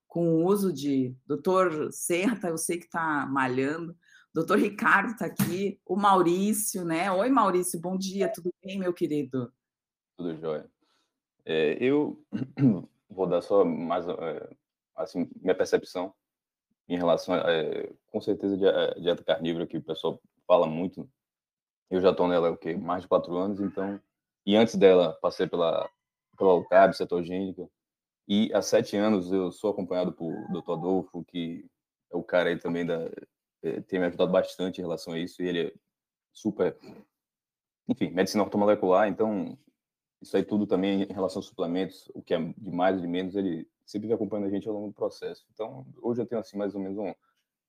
[0.07, 3.95] com o uso de doutor Serta, eu sei que está malhando,
[4.33, 7.11] doutor Ricardo está aqui, o Maurício, né?
[7.11, 9.53] Oi, Maurício, bom dia, tudo bem, meu querido?
[10.17, 10.65] Tudo jóia.
[11.45, 12.19] É, eu
[13.07, 14.49] vou dar só mais, é,
[14.95, 16.15] assim, minha percepção
[16.87, 21.09] em relação, a, é, com certeza, a dieta carnívora, que o pessoal fala muito.
[21.89, 22.75] Eu já estou nela, o quê?
[22.75, 23.99] Mais de quatro anos, então...
[24.45, 25.89] E antes dela, passei pela,
[26.37, 27.69] pela low carb, cetogênica,
[28.27, 30.71] e há sete anos eu sou acompanhado por Dr.
[30.71, 31.65] Adolfo, que
[32.11, 33.09] é o cara aí também da
[33.63, 35.41] eh, tem me ajudado bastante em relação a isso.
[35.41, 35.73] E ele é
[36.33, 36.77] super,
[37.87, 39.07] enfim, medicina ortomolecular.
[39.07, 39.57] Então
[40.21, 43.07] isso aí tudo também em relação aos suplementos, o que é de mais e de
[43.07, 45.47] menos, ele sempre acompanhando a gente ao longo do processo.
[45.53, 47.15] Então hoje eu tenho assim mais ou menos uma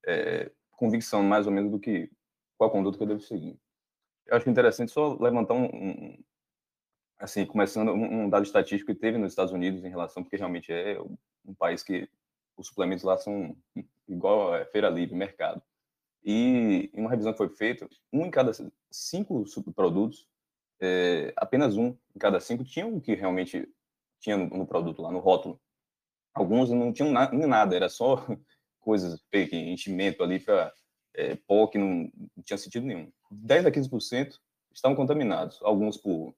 [0.05, 2.11] é, convicção mais ou menos do que
[2.59, 3.59] qual conduta que eu devo seguir.
[4.27, 6.19] Eu acho interessante só levantar um, um
[7.19, 11.01] assim, começando um, dado estatístico que teve nos Estados Unidos em relação, porque realmente é
[11.45, 12.09] um país que
[12.57, 13.57] os suplementos lá são
[14.09, 15.63] igual a feira livre, mercado.
[16.25, 18.53] E em uma revisão que foi feita, um em cada
[18.91, 20.29] cinco produtos,
[20.81, 23.69] é, apenas um em cada cinco tinha o que realmente
[24.21, 25.61] tinha no, produto lá, no rótulo.
[26.35, 28.25] Alguns não tinham na, nem nada, era só
[28.81, 30.73] coisas fake, enchimento ali para
[31.15, 33.11] é, pó que não, não, tinha sentido nenhum.
[33.31, 34.39] 10 a 15%
[34.73, 36.35] estavam contaminados, alguns por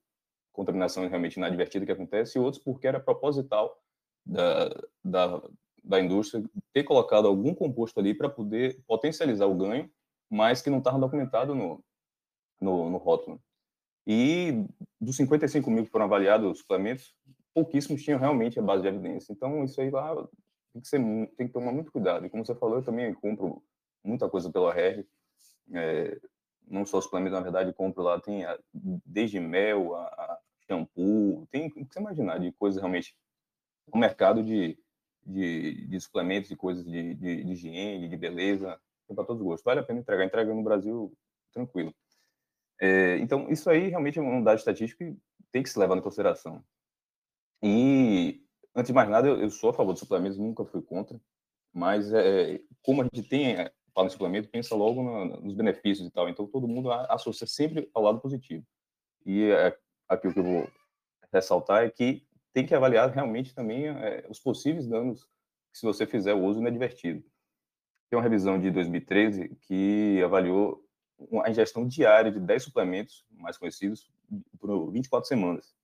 [0.53, 3.77] contaminação realmente inadvertida que acontece, e outros porque era proposital
[4.25, 4.69] da,
[5.05, 5.43] da,
[5.85, 9.91] da indústria ter colocado algum composto ali para poder potencializar o ganho,
[10.29, 11.85] mas que não estava documentado no,
[12.61, 13.41] no, no rótulo.
[14.07, 14.65] E
[15.01, 17.15] dos 55 mil que foram avaliados os suplementos,
[17.55, 19.33] pouquíssimos tinham realmente a base de evidência.
[19.33, 20.15] Então, isso aí lá
[20.73, 21.01] tem que, ser,
[21.37, 22.25] tem que tomar muito cuidado.
[22.25, 23.63] E como você falou, eu também compro
[24.05, 25.05] muita coisa pela RR.
[25.73, 26.21] É,
[26.67, 31.67] não só suplementos, na verdade, compro lá, tem a, desde mel a, a shampoo, tem
[31.67, 33.17] o que você imaginar de coisas realmente.
[33.93, 34.79] O mercado de,
[35.27, 39.47] de, de suplementos e coisas de, de, de, higiene, de beleza, tem para todos os
[39.47, 39.65] gostos.
[39.65, 40.25] Vale a pena entregar.
[40.25, 41.13] Entrega no Brasil
[41.53, 41.93] tranquilo.
[42.81, 45.17] É, então, isso aí realmente é um dado estatístico que
[45.51, 46.65] tem que se levar em consideração.
[47.63, 48.43] E,
[48.75, 51.21] antes de mais nada, eu, eu sou a favor de suplementos, nunca fui contra,
[51.73, 56.07] mas é, como a gente tem, é, fala em suplemento, pensa logo no, nos benefícios
[56.07, 58.65] e tal, então todo mundo associa sempre ao lado positivo.
[59.25, 59.77] E é,
[60.09, 60.69] aqui que eu vou
[61.33, 65.25] ressaltar é que tem que avaliar realmente também é, os possíveis danos
[65.73, 67.23] que se você fizer o uso inadvertido.
[68.09, 70.85] Tem uma revisão de 2013 que avaliou
[71.45, 74.11] a ingestão diária de 10 suplementos mais conhecidos
[74.59, 75.75] por 24 semanas,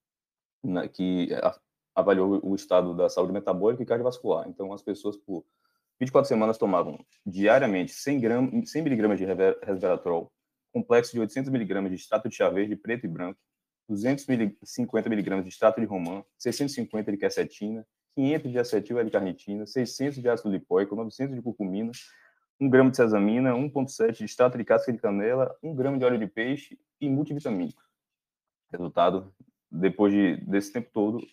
[0.63, 1.29] né, que
[1.97, 4.47] avaliou o estado da saúde metabólica e cardiovascular.
[4.47, 5.43] Então, as pessoas por
[5.99, 10.31] 24 semanas tomavam diariamente 100, gramas, 100 miligramas de resveratrol,
[10.71, 13.39] complexo de 800 miligramas de extrato de chá verde preto e branco,
[13.89, 17.83] 250 miligramas de extrato de romã, 650 de quercetina,
[18.13, 21.91] 500 de acetil L-carnitina, 600 de ácido lipoico, 900 de curcumina,
[22.59, 26.19] 1 grama de sesamina, 1,7 de extrato de casca de canela, 1 grama de óleo
[26.19, 27.81] de peixe e multivitamínico.
[28.71, 29.33] Resultado,
[29.71, 31.25] depois de, desse tempo todo,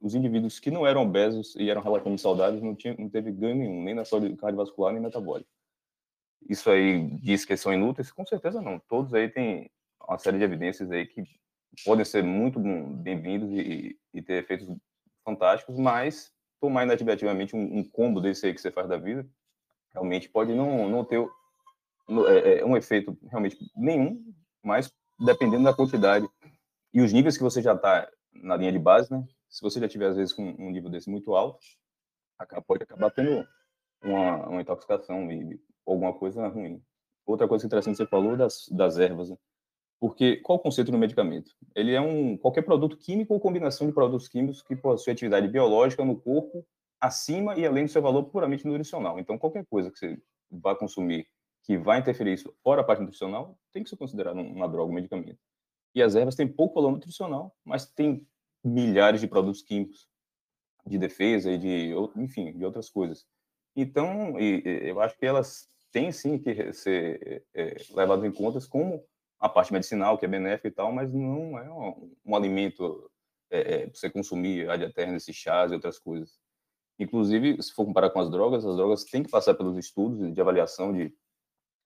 [0.00, 3.56] os indivíduos que não eram obesos e eram relativamente saudáveis não, tinham, não teve ganho
[3.56, 5.48] nenhum, nem na saúde cardiovascular, nem metabólica.
[6.48, 8.10] Isso aí diz que são inúteis?
[8.10, 8.78] Com certeza não.
[8.78, 9.70] Todos aí têm
[10.08, 11.22] uma série de evidências aí que
[11.84, 14.68] podem ser muito bem-vindos e, e, ter efeitos
[15.24, 19.26] fantásticos, mas tomar inadvertidamente um, um, combo desse aí que você faz da vida,
[19.92, 21.20] realmente pode não, não ter
[22.28, 24.22] é, é, um efeito realmente nenhum,
[24.62, 26.28] mas dependendo da quantidade
[26.92, 29.24] e os níveis que você já está na linha de base, né?
[29.50, 31.58] Se você já tiver, às vezes, com um nível desse muito alto,
[32.66, 33.46] pode acabar tendo
[34.02, 36.82] uma, uma intoxicação e alguma coisa ruim.
[37.26, 39.36] Outra coisa interessante que você falou das, das ervas, né?
[40.00, 41.50] Porque qual o conceito do medicamento?
[41.74, 46.02] Ele é um qualquer produto químico ou combinação de produtos químicos que possui atividade biológica
[46.04, 46.66] no corpo
[46.98, 49.18] acima e além do seu valor puramente nutricional.
[49.18, 50.18] Então, qualquer coisa que você
[50.50, 51.26] vá consumir
[51.64, 54.94] que vai interferir isso fora a parte nutricional tem que ser considerado uma droga, um
[54.94, 55.38] medicamento.
[55.94, 58.26] E as ervas têm pouco valor nutricional, mas tem
[58.64, 60.08] milhares de produtos químicos
[60.86, 63.26] de defesa e de, enfim, de outras coisas.
[63.76, 69.04] Então, eu acho que elas têm sim que ser é, levadas em conta como
[69.38, 73.10] a parte medicinal, que é benéfica e tal, mas não é um, um alimento
[73.50, 76.38] é, é, para você consumir ad eterno, esses chás e outras coisas.
[76.98, 80.40] Inclusive, se for comparar com as drogas, as drogas têm que passar pelos estudos de
[80.40, 81.14] avaliação de,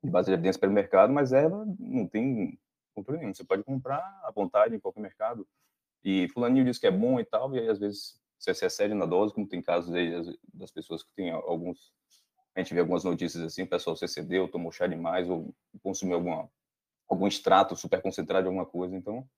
[0.02, 2.58] de base de evidência pelo mercado, mas erva não tem
[2.94, 3.32] controle nenhum.
[3.32, 5.46] Você pode comprar à vontade em qualquer mercado.
[6.04, 8.94] E fulaninho diz que é bom e tal, e aí às vezes você se excede
[8.94, 10.12] na dose, como tem casos aí
[10.52, 11.92] das pessoas que têm alguns...
[12.54, 16.16] A gente vê algumas notícias assim, o pessoal se excedeu, tomou chá demais, ou consumiu
[16.16, 16.48] alguma
[17.08, 18.96] algum extrato super concentrado de alguma coisa.
[18.96, 19.28] Então,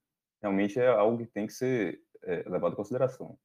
[0.40, 3.38] realmente é algo que tem que ser é, levado em consideração.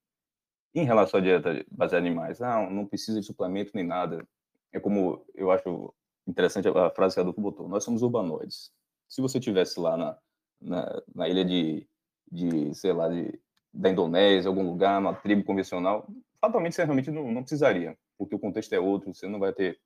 [0.73, 4.25] Em relação à dieta baseada em animais, ah, não precisa de suplemento nem nada.
[4.71, 5.93] É como eu acho
[6.25, 8.71] interessante a frase que a Adolfo botou: nós somos urbanoides.
[9.09, 10.17] Se você tivesse lá na,
[10.61, 11.85] na, na ilha de,
[12.31, 13.39] de, sei lá, de,
[13.73, 16.07] da Indonésia, algum lugar, uma tribo convencional,
[16.39, 19.79] fatalmente você realmente não, não precisaria, porque o contexto é outro, você não vai ter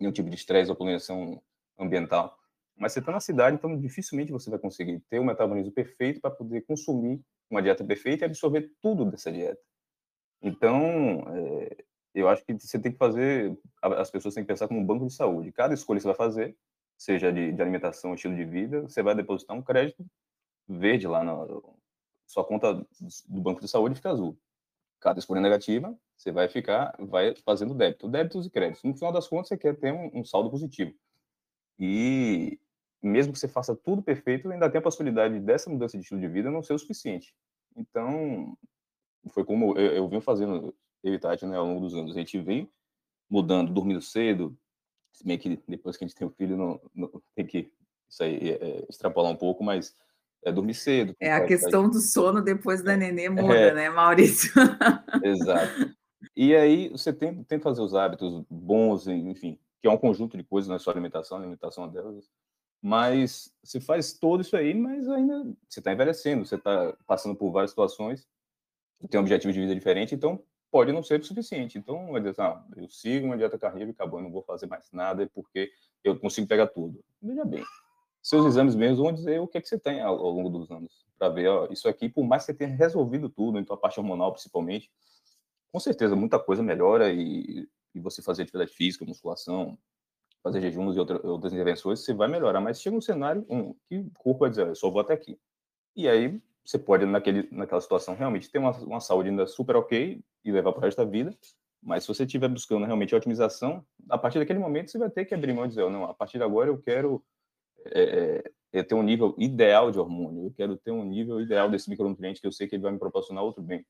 [0.00, 1.40] nenhum tipo de estresse ou poluição
[1.78, 2.36] ambiental.
[2.76, 6.30] Mas você está na cidade, então dificilmente você vai conseguir ter o metabolismo perfeito para
[6.30, 7.20] poder consumir
[7.50, 9.60] uma dieta perfeita e absorver tudo dessa dieta.
[10.40, 11.84] Então, é,
[12.14, 15.06] eu acho que você tem que fazer, as pessoas têm que pensar como um banco
[15.06, 15.52] de saúde.
[15.52, 16.56] Cada escolha que você vai fazer,
[16.98, 20.04] seja de, de alimentação, estilo de vida, você vai depositar um crédito
[20.68, 21.34] verde lá na
[22.32, 22.74] sua conta
[23.28, 24.38] do banco de saúde fica azul.
[25.00, 28.82] Cada escolha negativa, você vai ficar, vai fazendo débito, débitos e créditos.
[28.82, 30.94] No final das contas, você quer ter um, um saldo positivo.
[31.78, 32.58] E
[33.02, 36.28] mesmo que você faça tudo perfeito, ainda tem a possibilidade dessa mudança de estilo de
[36.28, 37.34] vida não ser o suficiente.
[37.76, 38.56] Então,
[39.30, 42.12] foi como eu, eu venho fazendo, eu e Tati, né, ao longo dos anos.
[42.12, 42.70] A gente vem
[43.28, 44.56] mudando, dormindo cedo,
[45.12, 47.70] se bem que depois que a gente tem o filho, não, não, tem que
[48.08, 49.94] isso aí, é, é, extrapolar um pouco, mas
[50.44, 51.14] é dormir cedo.
[51.20, 54.52] É a questão do sono depois da nenê muda, é, né, Maurício?
[55.22, 55.94] Exato.
[56.36, 60.36] E aí você tem, tem que fazer os hábitos bons, enfim, que é um conjunto
[60.36, 62.30] de coisas, não é só alimentação, a alimentação é delas,
[62.80, 67.50] mas você faz todo isso aí, mas ainda você está envelhecendo, você está passando por
[67.50, 68.26] várias situações,
[69.10, 71.78] tem um objetivo de vida diferente, então pode não ser o suficiente.
[71.78, 74.66] Então, vai dizer, ah, eu sigo uma dieta carnívora e acabou, eu não vou fazer
[74.66, 75.70] mais nada porque
[76.02, 77.04] eu consigo pegar tudo.
[77.20, 77.62] Veja bem,
[78.22, 81.04] seus exames mesmo vão dizer o que, é que você tem ao, longo dos anos,
[81.18, 83.98] para ver, ó, isso aqui, por mais que você tenha resolvido tudo, então a parte
[83.98, 84.90] hormonal principalmente,
[85.72, 89.76] com certeza muita coisa melhora e, e você fazer atividade física, musculação,
[90.42, 92.60] fazer jejuns e outra, outras intervenções, você vai melhorar.
[92.60, 95.38] Mas chega um cenário um, que o corpo vai dizer, eu só vou até aqui.
[95.96, 100.22] E aí você pode, naquele, naquela situação, realmente ter uma, uma saúde ainda super ok
[100.44, 101.36] e levar para o resto da vida.
[101.82, 105.24] Mas se você estiver buscando realmente a otimização, a partir daquele momento você vai ter
[105.24, 107.24] que abrir mão e dizer, não, a partir de agora eu quero
[107.86, 111.88] é, é, ter um nível ideal de hormônio, eu quero ter um nível ideal desse
[111.88, 113.84] micronutriente que eu sei que ele vai me proporcionar outro bem.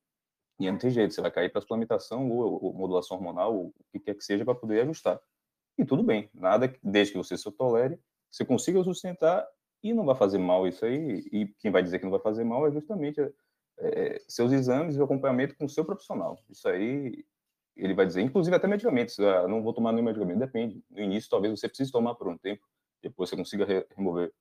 [0.58, 3.74] E não tem jeito, você vai cair para suplementação ou, ou, modulação hormonal, ou o
[3.92, 5.20] que quer que seja, para poder ajustar.
[5.78, 7.98] E tudo bem, nada, desde que você se tolere,
[8.30, 9.46] você consiga sustentar
[9.82, 11.24] e não vai fazer mal isso aí.
[11.32, 13.32] E quem vai dizer que não vai fazer mal é justamente é,
[13.78, 16.38] é, seus exames e acompanhamento com o seu profissional.
[16.50, 17.24] Isso aí
[17.76, 20.82] ele vai dizer, inclusive até medicamentos, ah, não vou tomar nenhum medicamento, depende.
[20.90, 22.62] No início, talvez você precise tomar por um tempo,
[23.02, 24.32] depois você consiga re remover.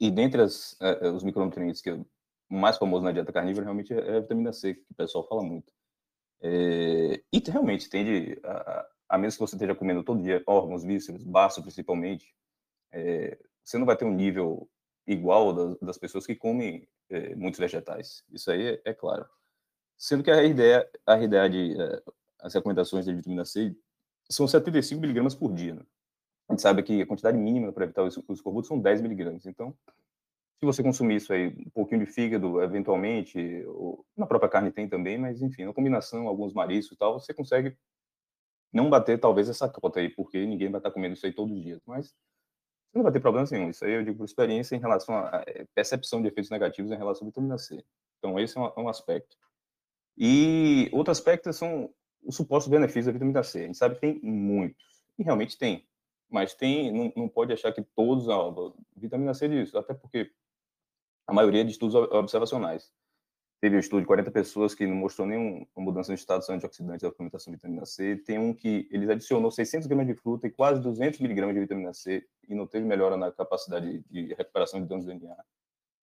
[0.00, 2.06] E dentre as, é, os micronutrientes que o
[2.48, 5.72] mais famoso na dieta carnívora realmente é a vitamina C, que o pessoal fala muito.
[6.40, 11.22] É, e realmente tende, a, a menos que você esteja comendo todo dia órgãos, vísceras,
[11.22, 12.34] baço principalmente,
[12.92, 14.68] é, você não vai ter um nível
[15.06, 18.22] igual das, das pessoas que comem é, muitos vegetais.
[18.30, 19.26] Isso aí é, é, claro.
[19.96, 22.02] Sendo que a ideia, a ideia de é,
[22.40, 23.74] as recomendações de vitamina C
[24.30, 25.74] são 75 miligramas por dia.
[25.74, 25.82] Né?
[26.48, 29.46] A gente sabe que a quantidade mínima para evitar os, escorbutos são 10 miligramas.
[29.46, 29.76] Então,
[30.60, 34.88] se você consumir isso aí, um pouquinho de fígado, eventualmente, ou, na própria carne tem
[34.88, 37.76] também, mas enfim, na combinação, alguns mariscos e tal, você consegue
[38.72, 41.62] não bater talvez essa cota aí, porque ninguém vai estar comendo isso aí todos os
[41.62, 41.80] dias.
[41.86, 42.14] Mas
[42.94, 43.70] não vai ter problema nenhum.
[43.70, 46.96] Isso aí eu digo por experiência em relação à eh, percepção de efeitos negativos em
[46.96, 47.84] relação à vitamina C.
[48.18, 49.36] Então, esse é um, é um aspecto.
[50.16, 51.92] E outro aspecto são
[52.22, 53.60] os supostos benefícios da vitamina C.
[53.60, 55.86] A gente sabe que tem muitos, e realmente tem.
[56.30, 58.36] Mas tem, não, não pode achar que todos, a
[58.96, 60.30] vitamina C disso, até porque
[61.26, 62.92] a maioria de estudos observacionais.
[63.60, 67.10] Teve um estudo de 40 pessoas que não mostrou nenhuma mudança no status antioxidante da
[67.10, 68.16] fermentação de vitamina C.
[68.16, 71.94] Tem um que eles adicionou 600 gramas de fruta e quase 200 miligramas de vitamina
[71.94, 75.34] C e não teve melhora na capacidade de recuperação de danos do DNA.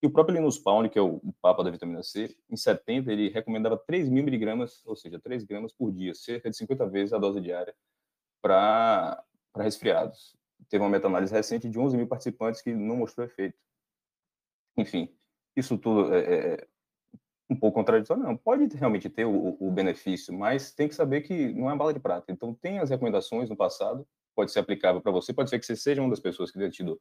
[0.01, 3.29] E o próprio Linus Pauling, que é o papa da vitamina C, em 70 ele
[3.29, 7.19] recomendava 3 mil miligramas, ou seja, 3 gramas por dia, cerca de 50 vezes a
[7.19, 7.75] dose diária
[8.41, 9.23] para
[9.55, 10.35] resfriados.
[10.69, 13.57] Teve uma meta-análise recente de 11 mil participantes que não mostrou efeito.
[14.77, 15.13] Enfim,
[15.55, 16.67] isso tudo é, é
[17.49, 18.37] um pouco contraditório, não.
[18.37, 21.99] Pode realmente ter o, o, benefício, mas tem que saber que não é bala de
[21.99, 22.31] prata.
[22.31, 25.75] Então, tem as recomendações no passado, pode ser aplicável para você, pode ser que você
[25.75, 26.99] seja uma das pessoas que tenha tido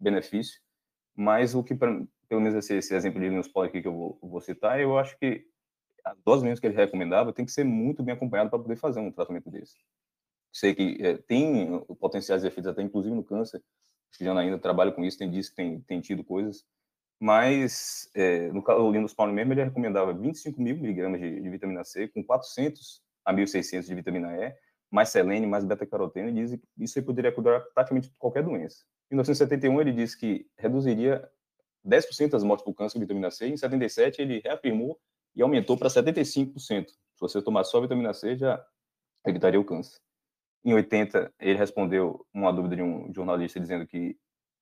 [0.00, 0.60] benefício,
[1.14, 4.18] mas o que, pra, pelo menos esse, esse exemplo de Linus aqui que eu vou,
[4.20, 5.46] vou, citar, eu acho que
[6.04, 8.98] as doses menos que ele recomendava tem que ser muito bem acompanhado para poder fazer
[8.98, 9.76] um tratamento desse.
[10.52, 13.62] Sei que é, tem potenciais efeitos até inclusive no câncer,
[14.20, 16.64] o ainda trabalha com isso, tem que tem, tem tido coisas,
[17.22, 21.50] mas é, no caso do Linus Pauling mesmo, ele recomendava 25 mil miligramas de, de,
[21.50, 24.52] vitamina C com 400 a 1.600 de vitamina E,
[24.90, 28.84] mais selênio, mais beta-caroteno, e diz que isso aí poderia curar praticamente qualquer doença.
[29.08, 31.24] Em 1971, ele disse que reduziria
[31.86, 34.98] 10% das mortes por câncer com vitamina C, em 77 ele reafirmou
[35.36, 36.88] e aumentou para 75%.
[36.88, 38.60] Se você tomar só vitamina C, já
[39.24, 40.00] evitaria o câncer.
[40.64, 44.16] Em 80, ele respondeu uma dúvida de um jornalista dizendo que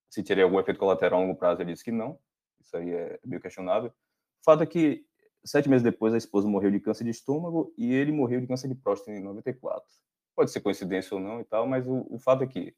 [0.09, 2.18] se teria algum efeito colateral a longo prazo, ele disse que não.
[2.61, 3.90] Isso aí é meio questionável.
[3.90, 5.05] O fato é que,
[5.44, 8.68] sete meses depois, a esposa morreu de câncer de estômago e ele morreu de câncer
[8.68, 9.86] de próstata em 94.
[10.34, 12.74] Pode ser coincidência ou não e tal, mas o, o fato é que,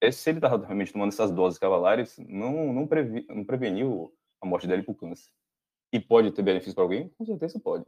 [0.00, 4.46] é, se ele estava realmente tomando essas doses cavalares, não, não, previ, não preveniu a
[4.46, 5.30] morte dele por câncer.
[5.92, 7.08] E pode ter benefício para alguém?
[7.10, 7.84] Com certeza pode.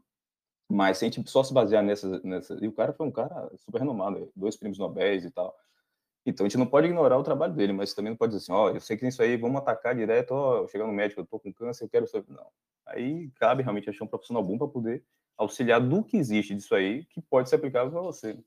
[0.69, 2.21] Mas se a gente só se basear nessas.
[2.61, 5.55] E o cara foi um cara super renomado, dois prêmios Nobel e tal.
[6.27, 8.53] Então a gente não pode ignorar o trabalho dele, mas também não pode dizer assim,
[8.53, 11.21] ó, oh, eu sei que isso aí, vamos atacar direto, ó, oh, chegar no médico,
[11.21, 12.33] eu tô com câncer, eu quero saber.
[12.33, 12.47] Não.
[12.87, 15.05] Aí cabe realmente achar um profissional bom para poder
[15.37, 18.39] auxiliar do que existe disso aí, que pode ser aplicável para você.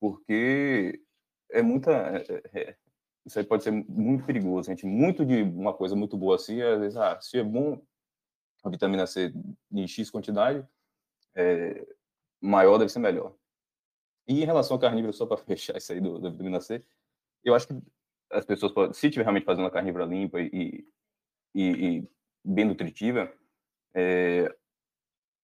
[0.00, 1.00] Porque
[1.50, 1.90] é muita.
[1.92, 2.76] É, é, é,
[3.24, 4.86] isso aí pode ser muito perigoso, gente.
[4.86, 7.80] Muito de uma coisa muito boa assim, às vezes, ah, se é bom,
[8.64, 9.32] a vitamina C
[9.70, 10.66] em X quantidade,
[11.34, 11.86] é,
[12.40, 13.34] maior deve ser melhor.
[14.26, 16.84] E em relação ao carnívoro, só para fechar isso aí do, da vitamina C,
[17.44, 17.74] eu acho que
[18.30, 20.86] as pessoas, podem, se estiver realmente fazendo uma carnívora limpa e,
[21.54, 22.08] e, e
[22.44, 23.32] bem nutritiva,
[23.94, 24.54] é,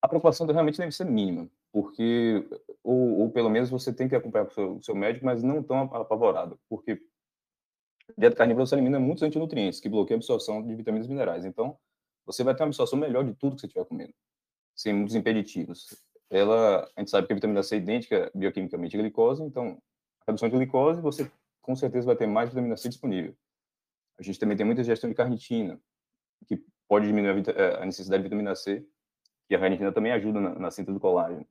[0.01, 2.47] a preocupação realmente deve ser mínima, porque,
[2.83, 5.63] ou, ou, pelo menos você tem que acompanhar o seu, o seu médico, mas não
[5.63, 7.03] tão apavorado, porque
[8.17, 11.45] dieta carnívora você elimina muitos antinutrientes que bloqueiam a absorção de vitaminas e minerais.
[11.45, 11.79] Então,
[12.25, 14.15] você vai ter uma absorção melhor de tudo que você estiver comendo,
[14.79, 15.89] sem muitos impeditivos.
[16.31, 19.83] Ela, a gente sabe que a vitamina C é idêntica bioquimicamente à glicose, então,
[20.21, 21.29] a redução de glicose, você
[21.61, 23.35] com certeza vai ter mais vitamina C disponível.
[24.19, 25.81] A gente também tem muita ingestão de carnitina,
[26.47, 28.87] que pode diminuir a, eh, a necessidade de vitamina C,
[29.49, 31.45] que a carnitina também ajuda na, na síntese do colágeno.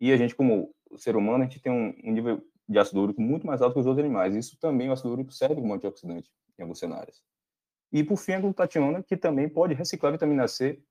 [0.00, 3.20] E a gente, como ser humano, a gente tem um, um nível de ácido úrico
[3.20, 4.34] muito mais alto que os outros animais.
[4.34, 7.22] Isso também, o ácido úrico serve como antioxidante em alguns cenários.
[7.92, 10.82] E, por fim, a glutationa, que também pode reciclar vitamina C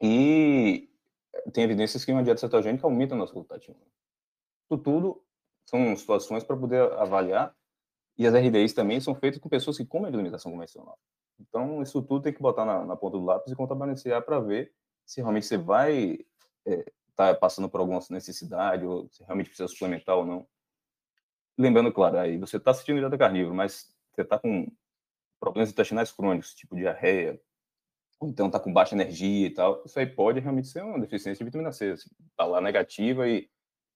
[0.00, 0.88] e
[1.52, 3.80] tem evidências que uma dieta cetogênica aumenta a nossa glutationa.
[4.64, 5.22] Isso tudo
[5.64, 7.54] são situações para poder avaliar
[8.16, 10.98] e as RDIs também são feitas com pessoas que comem alimentação convencional.
[11.38, 14.72] Então, isso tudo tem que botar na, na ponta do lápis e contrabalancear para ver
[15.06, 16.18] se realmente você vai
[16.66, 16.84] estar é,
[17.14, 20.46] tá passando por alguma necessidade ou se realmente precisa suplementar ou não.
[21.56, 24.70] Lembrando, claro, aí você está assistindo dieta carnívoro, mas você está com
[25.40, 27.40] problemas intestinais crônicos, tipo diarreia,
[28.20, 31.38] ou então está com baixa energia e tal, isso aí pode realmente ser uma deficiência
[31.38, 31.92] de vitamina C.
[31.92, 32.04] Está
[32.38, 33.48] assim, lá negativa e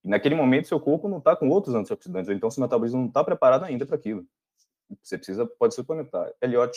[0.04, 3.22] e naquele momento, seu corpo não está com outros antioxidantes, então seu metabolismo não está
[3.22, 4.26] preparado ainda para aquilo.
[5.02, 6.32] Você precisa, pode suplementar.
[6.40, 6.76] Elliot,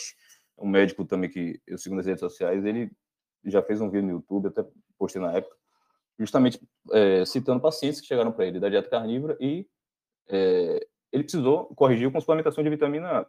[0.56, 2.90] um médico também que eu sigo nas redes sociais, ele
[3.44, 4.64] já fez um vídeo no YouTube, até
[4.96, 5.56] postei na época,
[6.18, 6.60] justamente
[6.92, 9.66] é, citando pacientes que chegaram para ele da dieta carnívora e
[10.28, 13.26] é, ele precisou corrigir com suplementação de vitamina,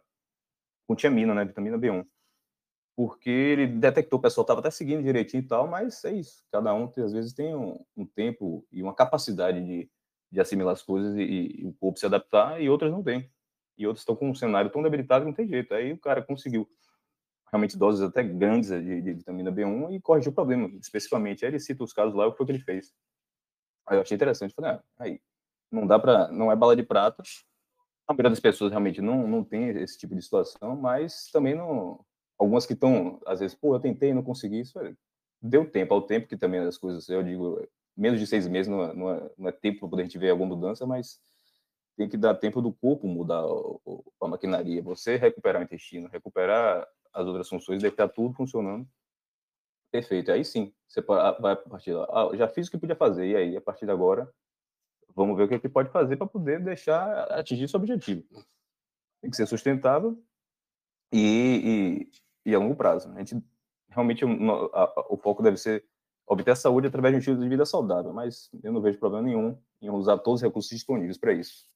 [0.86, 2.06] com tiamina, né, vitamina B1
[2.98, 6.42] porque ele detectou, o pessoal estava até seguindo direitinho e tal, mas é isso.
[6.50, 9.88] Cada um, às vezes, tem um, um tempo e uma capacidade de,
[10.32, 11.22] de assimilar as coisas e,
[11.60, 13.30] e, o corpo se adaptar, e outras não têm.
[13.78, 15.72] E outras estão com um cenário tão debilitado que não tem jeito.
[15.74, 16.68] Aí o cara conseguiu
[17.52, 21.44] realmente doses até grandes de, de vitamina B1 e corrigiu o problema, especificamente.
[21.44, 22.92] Aí ele cita os casos lá, o que foi que ele fez.
[23.86, 25.20] Aí eu achei interessante, falei, ah, aí,
[25.70, 27.22] não dá para, não é bala de prata.
[28.08, 32.04] A maioria das pessoas realmente não, não tem esse tipo de situação, mas também não,
[32.38, 34.94] algumas que estão, às vezes, pô, eu tentei, não consegui, isso é,
[35.42, 37.66] deu tempo, ao tempo que também as coisas, eu digo,
[37.96, 40.18] menos de seis meses não é, não é, não é tempo para poder a gente
[40.18, 41.20] ver alguma mudança, mas
[41.96, 43.42] tem que dar tempo do corpo mudar
[44.20, 48.86] a maquinaria, você recuperar o intestino, recuperar as outras funções, deve estar tudo funcionando
[49.90, 50.30] perfeito.
[50.30, 53.36] Aí sim, você vai a partir lá, ah, já fiz o que podia fazer, e
[53.36, 54.30] aí, a partir de agora,
[55.14, 58.22] vamos ver o que, é que pode fazer para poder deixar atingir seu objetivo.
[59.20, 60.22] Tem que ser sustentável
[61.12, 62.10] e, e
[62.44, 63.10] e a longo prazo.
[63.12, 63.42] A gente
[63.90, 65.84] realmente o, a, foco deve ser
[66.26, 69.58] obter saúde através de um estilo de vida saudável, mas eu não vejo problema nenhum
[69.80, 71.66] em usar todos os recursos disponíveis para isso.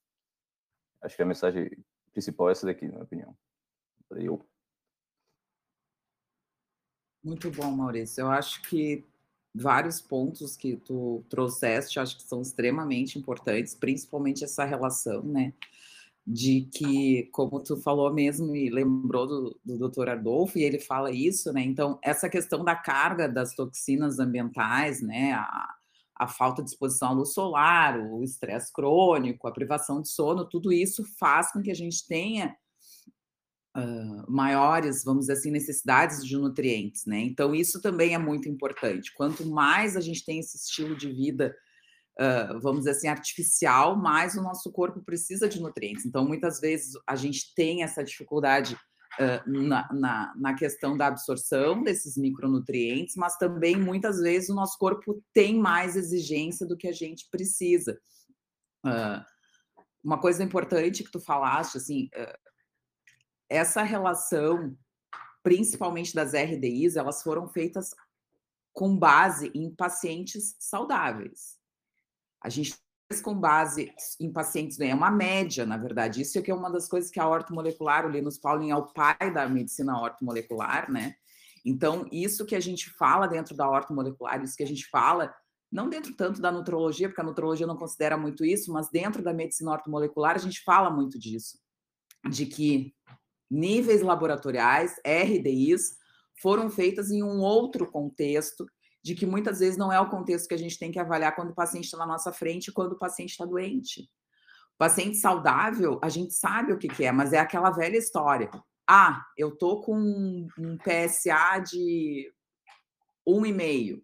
[1.01, 1.71] Acho que a mensagem
[2.13, 3.37] principal é essa daqui, na minha opinião.
[4.11, 4.47] Eu.
[7.25, 8.23] Muito bom, Maurício.
[8.23, 9.05] Eu acho que
[9.55, 15.53] vários pontos que tu trouxeste, acho que são extremamente importantes, principalmente essa relação, né,
[16.27, 21.11] de que, como tu falou mesmo e lembrou do, do doutor Ardolfo, e ele fala
[21.11, 21.63] isso, né?
[21.63, 25.33] Então, essa questão da carga das toxinas ambientais, né?
[25.33, 25.75] A,
[26.15, 30.73] a falta de exposição à luz solar, o estresse crônico, a privação de sono, tudo
[30.73, 32.55] isso faz com que a gente tenha
[33.77, 37.19] uh, maiores, vamos dizer assim, necessidades de nutrientes, né?
[37.19, 39.13] Então, isso também é muito importante.
[39.15, 41.53] Quanto mais a gente tem esse estilo de vida
[42.19, 46.05] uh, vamos dizer assim, artificial, mas o nosso corpo precisa de nutrientes.
[46.05, 48.75] Então, muitas vezes a gente tem essa dificuldade
[49.19, 54.79] uh, na, na, na, questão da absorção desses micronutrientes, mas também muitas vezes o nosso
[54.79, 57.99] corpo tem mais exigência do que a gente precisa.
[58.85, 59.25] Uh,
[60.03, 62.11] uma coisa importante que tu falaste, assim,
[63.49, 64.77] essa relação,
[65.41, 67.95] principalmente das RDIs, elas foram feitas
[68.73, 71.62] com base em pacientes saudáveis.
[72.43, 72.75] A gente
[73.09, 76.23] fez com base em pacientes, né, é uma média, na verdade.
[76.23, 78.87] Isso é que é uma das coisas que a ortomolecular, o Linus Pauling é o
[78.87, 81.15] pai da medicina ortomolecular, né?
[81.65, 85.33] Então, isso que a gente fala dentro da ortomolecular, isso que a gente fala,
[85.71, 89.33] não dentro tanto da nutrologia, porque a nutrologia não considera muito isso, mas dentro da
[89.33, 91.59] medicina ortomolecular, a gente fala muito disso,
[92.29, 92.95] de que
[93.51, 95.97] níveis laboratoriais, RDIs,
[96.41, 98.67] foram feitas em um outro contexto
[99.03, 101.51] de que muitas vezes não é o contexto que a gente tem que avaliar quando
[101.51, 104.03] o paciente está na nossa frente e quando o paciente está doente.
[104.75, 108.51] O paciente saudável, a gente sabe o que, que é, mas é aquela velha história.
[108.89, 112.33] Ah, eu tô com um PSA de
[113.27, 114.03] 1,5.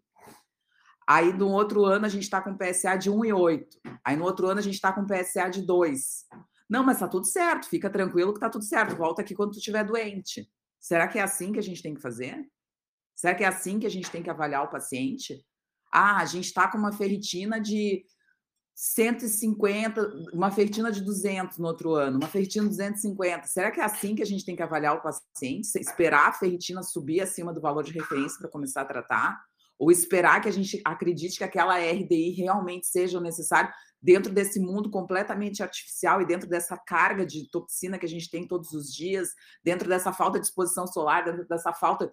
[1.06, 3.66] Aí no outro ano a gente está com PSA de 1,8.
[4.04, 6.26] Aí no outro ano a gente está com PSA de 2.
[6.68, 8.94] Não, mas tá tudo certo, fica tranquilo que tá tudo certo.
[8.94, 10.50] Volta aqui quando tu estiver doente.
[10.78, 12.46] Será que é assim que a gente tem que fazer?
[13.18, 15.44] Será que é assim que a gente tem que avaliar o paciente?
[15.90, 18.04] Ah, a gente está com uma ferritina de
[18.76, 23.48] 150, uma ferritina de 200 no outro ano, uma ferritina de 250.
[23.48, 25.68] Será que é assim que a gente tem que avaliar o paciente?
[25.80, 29.40] Esperar a ferritina subir acima do valor de referência para começar a tratar?
[29.76, 34.88] Ou esperar que a gente acredite que aquela RDI realmente seja necessário dentro desse mundo
[34.90, 39.30] completamente artificial e dentro dessa carga de toxina que a gente tem todos os dias,
[39.64, 42.12] dentro dessa falta de exposição solar, dentro dessa falta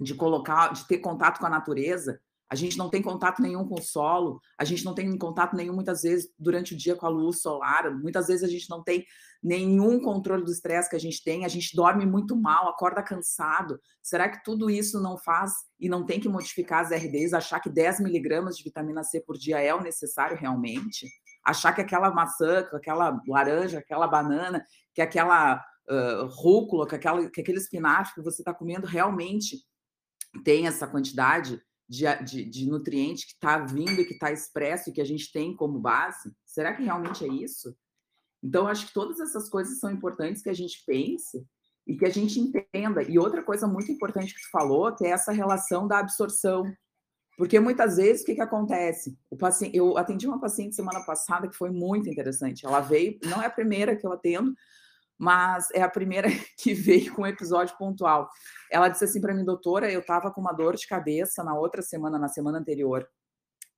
[0.00, 2.20] de colocar, de ter contato com a natureza,
[2.50, 5.72] a gente não tem contato nenhum com o solo, a gente não tem contato nenhum,
[5.72, 9.06] muitas vezes, durante o dia com a luz solar, muitas vezes a gente não tem
[9.40, 13.80] nenhum controle do estresse que a gente tem, a gente dorme muito mal, acorda cansado.
[14.02, 17.70] Será que tudo isso não faz e não tem que modificar as RDs, achar que
[17.70, 21.08] 10 miligramas de vitamina C por dia é o necessário realmente?
[21.44, 27.30] Achar que aquela maçã, que aquela laranja, aquela banana, que aquela uh, rúcula, que, aquela,
[27.30, 29.56] que aquele espinafre que você está comendo realmente
[30.44, 31.60] tem essa quantidade?
[31.90, 35.32] de, de, de nutriente que está vindo e que está expresso e que a gente
[35.32, 36.32] tem como base?
[36.46, 37.76] Será que realmente é isso?
[38.40, 41.44] Então, acho que todas essas coisas são importantes que a gente pense
[41.84, 43.02] e que a gente entenda.
[43.02, 46.62] E outra coisa muito importante que tu falou, que é essa relação da absorção.
[47.36, 49.18] Porque muitas vezes o que, que acontece?
[49.28, 52.64] O paciente, eu atendi uma paciente semana passada que foi muito interessante.
[52.64, 54.54] Ela veio, não é a primeira que eu atendo,
[55.20, 58.30] mas é a primeira que veio com um episódio pontual.
[58.72, 61.82] Ela disse assim para mim, doutora, eu estava com uma dor de cabeça na outra
[61.82, 63.06] semana, na semana anterior,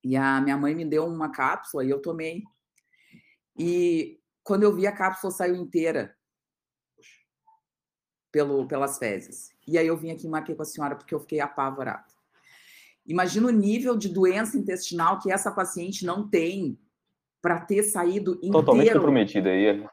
[0.05, 2.45] e a minha mãe me deu uma cápsula e eu tomei.
[3.59, 6.17] E quando eu vi a cápsula saiu inteira
[8.31, 9.51] pelo, pelas fezes.
[9.67, 12.07] E aí eu vim aqui e marquei com a senhora porque eu fiquei apavorada.
[13.05, 16.79] Imagina o nível de doença intestinal que essa paciente não tem
[17.41, 18.53] para ter saído inteiro.
[18.53, 19.85] Totalmente comprometida aí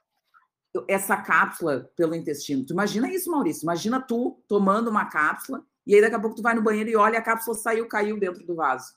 [0.87, 2.65] essa cápsula pelo intestino.
[2.65, 3.63] Tu imagina isso, Maurício?
[3.63, 6.95] Imagina tu tomando uma cápsula e aí daqui a pouco tu vai no banheiro e
[6.95, 8.93] olha a cápsula saiu, caiu dentro do vaso.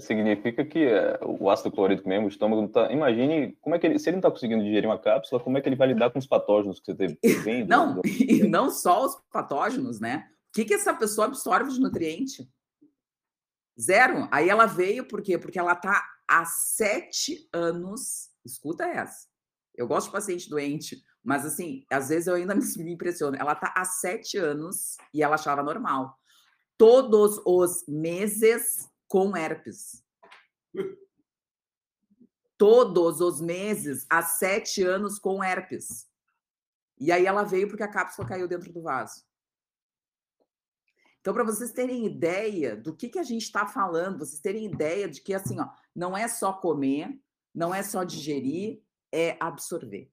[0.00, 2.92] Significa que é, o ácido clorídrico mesmo, o estômago não tá.
[2.92, 5.60] Imagine como é que ele, se ele não está conseguindo digerir uma cápsula, como é
[5.60, 7.18] que ele vai lidar com os patógenos que você teve?
[7.42, 8.02] Vendo, não, do...
[8.06, 10.28] e não só os patógenos, né?
[10.48, 12.48] O que, que essa pessoa absorve de nutriente?
[13.78, 14.28] Zero.
[14.30, 15.36] Aí ela veio, por quê?
[15.36, 18.30] Porque ela está há sete anos.
[18.44, 19.29] Escuta essa
[19.80, 23.36] eu gosto de paciente doente, mas assim, às vezes eu ainda me impressiono.
[23.38, 26.18] Ela tá há sete anos e ela achava normal.
[26.76, 30.04] Todos os meses com herpes.
[32.58, 36.06] Todos os meses, há sete anos com herpes.
[36.98, 39.24] E aí ela veio porque a cápsula caiu dentro do vaso.
[41.20, 45.08] Então, para vocês terem ideia do que, que a gente está falando, vocês terem ideia
[45.08, 47.18] de que assim, ó, não é só comer,
[47.54, 48.82] não é só digerir,
[49.12, 50.10] é absorver.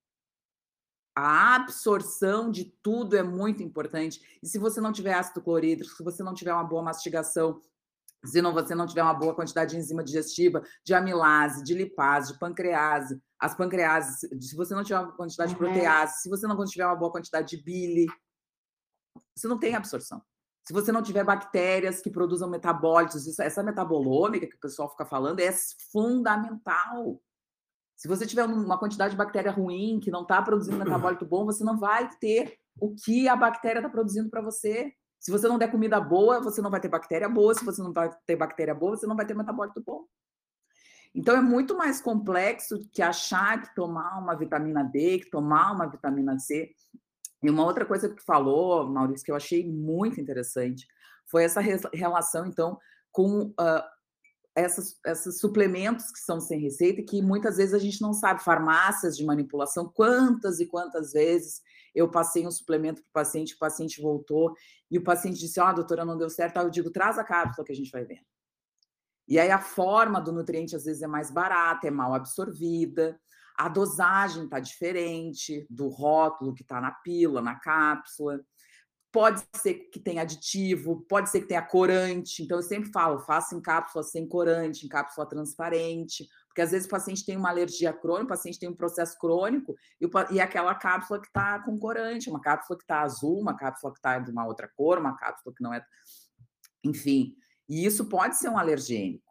[1.16, 4.22] A absorção de tudo é muito importante.
[4.42, 7.60] E se você não tiver ácido clorídrico, se você não tiver uma boa mastigação,
[8.24, 12.34] se não, você não tiver uma boa quantidade de enzima digestiva, de amilase, de lipase,
[12.34, 16.66] de pancrease, as pancreases, se você não tiver uma quantidade de protease, se você não
[16.66, 18.08] tiver uma boa quantidade de bile,
[19.36, 20.22] você não tem absorção.
[20.68, 25.06] Se você não tiver bactérias que produzam metabólitos, isso, essa metabolômica que o pessoal fica
[25.06, 25.52] falando é
[25.92, 27.22] fundamental.
[27.98, 31.64] Se você tiver uma quantidade de bactéria ruim, que não está produzindo metabólito bom, você
[31.64, 34.94] não vai ter o que a bactéria está produzindo para você.
[35.20, 37.56] Se você não der comida boa, você não vai ter bactéria boa.
[37.56, 40.06] Se você não vai ter bactéria boa, você não vai ter metabólito bom.
[41.16, 45.88] Então é muito mais complexo que achar que tomar uma vitamina D, que tomar uma
[45.88, 46.70] vitamina C.
[47.42, 50.86] E uma outra coisa que falou, Maurício, que eu achei muito interessante,
[51.26, 51.62] foi essa
[51.94, 52.78] relação, então,
[53.12, 53.84] com uh,
[54.58, 59.16] essas, esses suplementos que são sem receita que muitas vezes a gente não sabe, farmácias
[59.16, 61.62] de manipulação, quantas e quantas vezes
[61.94, 64.56] eu passei um suplemento para o paciente, o paciente voltou
[64.90, 67.24] e o paciente disse, ó, oh, doutora, não deu certo, aí eu digo, traz a
[67.24, 68.20] cápsula que a gente vai ver.
[69.28, 73.20] E aí a forma do nutriente às vezes é mais barata, é mal absorvida,
[73.56, 78.40] a dosagem está diferente do rótulo que está na pílula, na cápsula.
[79.12, 82.44] Pode ser que tenha aditivo, pode ser que tenha corante.
[82.44, 86.88] Então, eu sempre falo, faça em cápsula sem corante, em cápsula transparente, porque às vezes
[86.88, 90.42] o paciente tem uma alergia crônica, o paciente tem um processo crônico, e, o, e
[90.42, 94.20] aquela cápsula que está com corante, uma cápsula que está azul, uma cápsula que está
[94.20, 95.86] de uma outra cor, uma cápsula que não é.
[96.84, 97.36] Enfim,
[97.70, 99.27] e isso pode ser um alergênico.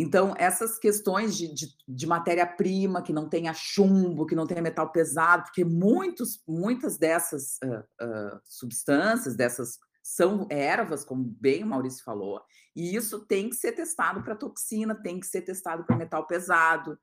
[0.00, 4.92] Então, essas questões de, de, de matéria-prima que não tenha chumbo, que não tenha metal
[4.92, 12.04] pesado, porque muitos, muitas dessas uh, uh, substâncias, dessas são ervas, como bem o Maurício
[12.04, 12.40] falou,
[12.76, 16.96] e isso tem que ser testado para toxina, tem que ser testado para metal pesado.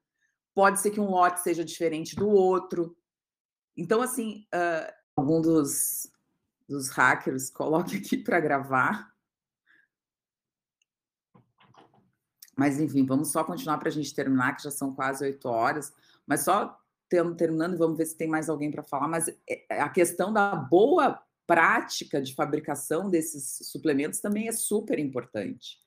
[0.53, 2.95] Pode ser que um lote seja diferente do outro.
[3.75, 6.09] Então, assim, uh, algum dos,
[6.65, 9.13] dos hackers coloque aqui para gravar.
[12.55, 15.93] Mas, enfim, vamos só continuar para a gente terminar, que já são quase oito horas.
[16.25, 16.77] Mas só
[17.37, 19.07] terminando, vamos ver se tem mais alguém para falar.
[19.07, 25.77] Mas é, a questão da boa prática de fabricação desses suplementos também é super importante.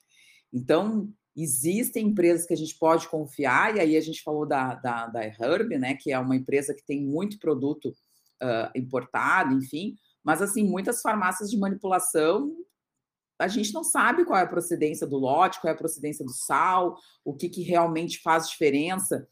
[0.52, 5.06] Então, existem empresas que a gente pode confiar, e aí a gente falou da, da,
[5.06, 7.94] da Herb, né, que é uma empresa que tem muito produto
[8.42, 12.54] uh, importado, enfim, mas assim, muitas farmácias de manipulação,
[13.38, 16.32] a gente não sabe qual é a procedência do lote, qual é a procedência do
[16.32, 19.28] sal, o que, que realmente faz diferença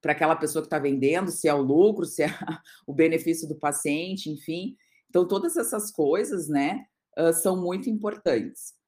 [0.00, 2.28] para aquela pessoa que está vendendo, se é o lucro, se é
[2.86, 4.76] o benefício do paciente, enfim.
[5.08, 6.84] Então, todas essas coisas, né,
[7.18, 8.78] uh, são muito importantes.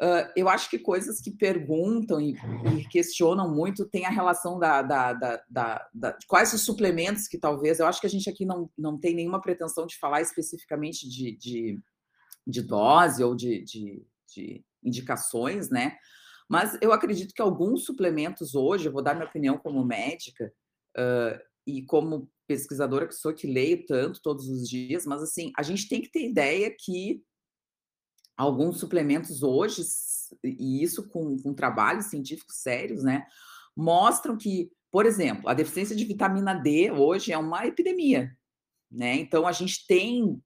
[0.00, 2.36] Uh, eu acho que coisas que perguntam e,
[2.78, 7.80] e questionam muito tem a relação da, da, da, da, quais os suplementos que talvez.
[7.80, 11.36] Eu acho que a gente aqui não, não tem nenhuma pretensão de falar especificamente de,
[11.36, 11.80] de,
[12.46, 15.96] de dose ou de, de, de indicações, né?
[16.48, 20.52] Mas eu acredito que alguns suplementos hoje, eu vou dar minha opinião como médica,
[20.96, 25.62] uh, e como pesquisadora que sou, que leio tanto todos os dias, mas assim, a
[25.62, 27.20] gente tem que ter ideia que
[28.36, 29.82] alguns suplementos hoje,
[30.44, 33.26] e isso com, com trabalhos científicos sérios, né,
[33.76, 38.36] mostram que, por exemplo, a deficiência de vitamina D hoje é uma epidemia,
[38.90, 39.14] né?
[39.16, 40.40] Então a gente tem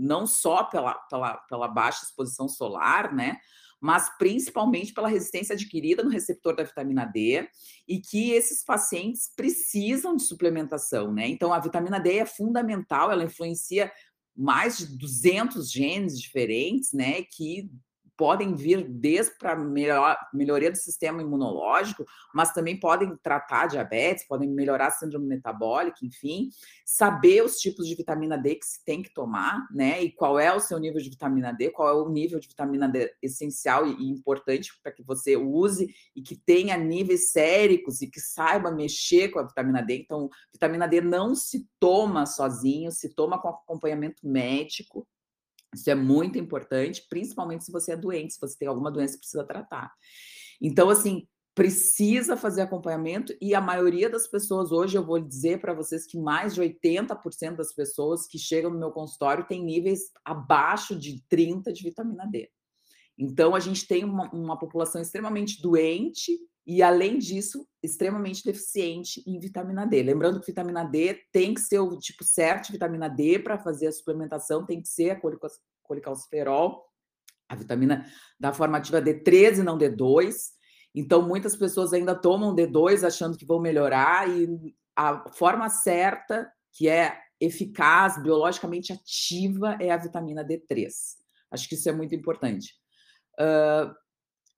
[0.00, 3.38] não só pela, pela, pela baixa exposição solar, né?
[3.80, 7.48] mas principalmente pela resistência adquirida no receptor da vitamina D
[7.88, 11.26] e que esses pacientes precisam de suplementação, né?
[11.26, 13.90] Então, a vitamina D é fundamental, ela influencia
[14.36, 17.70] mais de 200 genes diferentes, né, que
[18.20, 22.04] podem vir desde para melhor, melhoria do sistema imunológico,
[22.34, 26.50] mas também podem tratar diabetes, podem melhorar a síndrome metabólica, enfim,
[26.84, 30.02] saber os tipos de vitamina D que se tem que tomar, né?
[30.02, 32.86] E qual é o seu nível de vitamina D, qual é o nível de vitamina
[32.86, 38.06] D essencial e, e importante para que você use e que tenha níveis séricos e
[38.06, 39.96] que saiba mexer com a vitamina D.
[39.96, 45.08] Então, vitamina D não se toma sozinho, se toma com acompanhamento médico,
[45.74, 49.20] isso é muito importante, principalmente se você é doente, se você tem alguma doença que
[49.20, 49.92] precisa tratar.
[50.60, 55.74] Então, assim, precisa fazer acompanhamento e a maioria das pessoas hoje, eu vou dizer para
[55.74, 60.96] vocês que mais de 80% das pessoas que chegam no meu consultório têm níveis abaixo
[60.96, 62.50] de 30 de vitamina D.
[63.18, 66.38] Então, a gente tem uma, uma população extremamente doente
[66.72, 70.04] e, além disso, extremamente deficiente em vitamina D.
[70.04, 73.92] Lembrando que vitamina D tem que ser o tipo certo vitamina D para fazer a
[73.92, 75.20] suplementação, tem que ser a
[75.82, 76.86] colicalciferol,
[77.48, 78.06] a vitamina
[78.38, 80.32] da formativa D3 e não D2.
[80.94, 86.88] Então, muitas pessoas ainda tomam D2 achando que vão melhorar, e a forma certa, que
[86.88, 90.88] é eficaz, biologicamente ativa, é a vitamina D3.
[91.50, 92.74] Acho que isso é muito importante.
[93.40, 93.92] Uh,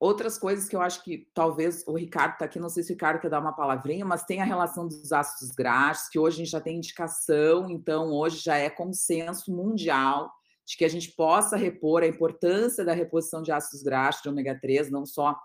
[0.03, 2.95] Outras coisas que eu acho que talvez o Ricardo está aqui, não sei se o
[2.95, 6.43] Ricardo quer dar uma palavrinha, mas tem a relação dos ácidos graxos, que hoje a
[6.43, 10.29] gente já tem indicação, então hoje já é consenso mundial
[10.65, 14.59] de que a gente possa repor a importância da reposição de ácidos graxos de ômega
[14.59, 15.39] 3, não só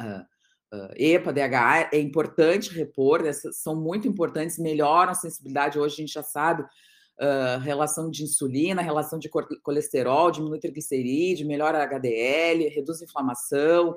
[0.00, 5.94] uh, uh, EPA, DHA, é importante repor, essas são muito importantes, melhoram a sensibilidade, hoje
[5.94, 6.66] a gente já sabe
[7.20, 9.28] uh, relação de insulina, relação de
[9.62, 13.96] colesterol, diminui triglicerídeo, melhora HDL, reduz inflamação.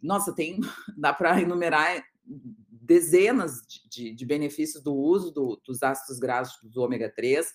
[0.00, 0.60] Nossa, tem
[0.96, 2.02] dá para enumerar
[2.70, 7.52] dezenas de, de, de, benefícios do uso do, dos ácidos graxos do ômega 3.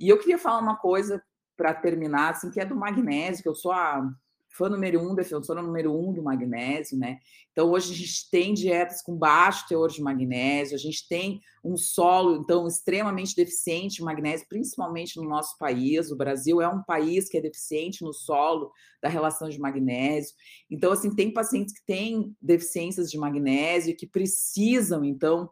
[0.00, 1.22] E eu queria falar uma coisa
[1.56, 4.02] para terminar, assim, que é do magnésio, que eu sou a
[4.50, 7.18] fã número um, defensora número um do magnésio, né?
[7.52, 11.76] Então, hoje a gente tem dietas com baixo teor de magnésio, a gente tem um
[11.76, 16.10] solo, então, extremamente deficiente em magnésio, principalmente no nosso país.
[16.10, 18.72] O Brasil é um país que é deficiente no solo
[19.02, 20.34] da relação de magnésio.
[20.70, 25.50] Então, assim, tem pacientes que têm deficiências de magnésio que precisam, então,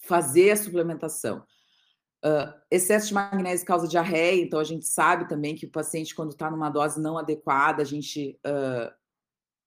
[0.00, 1.44] fazer a suplementação.
[2.24, 6.30] Uh, excesso de magnésio causa diarreia, então a gente sabe também que o paciente, quando
[6.30, 8.92] está numa dose não adequada, a gente uh,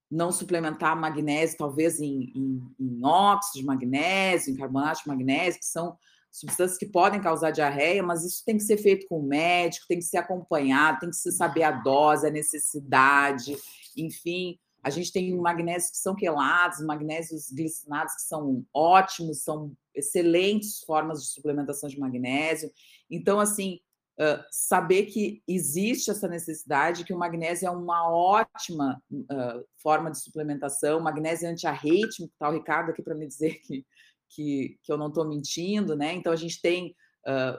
[0.10, 5.66] não suplementar magnésio, talvez em, em, em, óxido de magnésio, em carbonato de magnésio, que
[5.66, 5.98] são
[6.32, 10.00] substâncias que podem causar diarreia, mas isso tem que ser feito com o médico, tem
[10.00, 13.58] que ser acompanhado, tem que se saber a dose, a necessidade,
[13.98, 14.58] enfim.
[14.86, 21.24] A gente tem magnésios que são quelados, magnésios glicinados que são ótimos, são excelentes formas
[21.24, 22.70] de suplementação de magnésio.
[23.10, 23.80] Então, assim,
[24.20, 30.22] uh, saber que existe essa necessidade, que o magnésio é uma ótima uh, forma de
[30.22, 33.84] suplementação, magnésio antiarrítmico, tá o Ricardo aqui para me dizer que,
[34.30, 36.14] que, que eu não estou mentindo, né?
[36.14, 36.96] Então a gente tem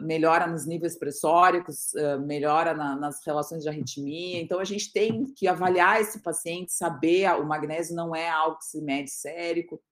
[0.00, 4.40] Melhora nos níveis pressóricos, uh, melhora na, nas relações de arritmia.
[4.40, 8.64] Então, a gente tem que avaliar esse paciente, saber o magnésio não é algo que
[8.64, 9.82] se mede sérico.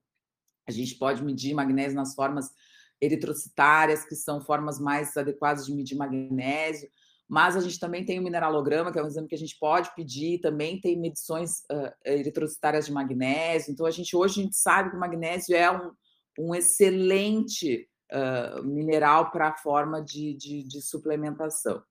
[0.66, 2.50] A gente pode medir magnésio nas formas
[3.00, 6.88] eritrocitárias, que são formas mais adequadas de medir magnésio.
[7.28, 9.92] Mas a gente também tem o mineralograma, que é um exame que a gente pode
[9.94, 13.72] pedir, também tem medições uh, eritrocitárias de magnésio.
[13.72, 15.90] Então, a gente hoje a gente sabe que o magnésio é um,
[16.38, 21.82] um excelente uh, mineral para a forma de, de, de, suplementação.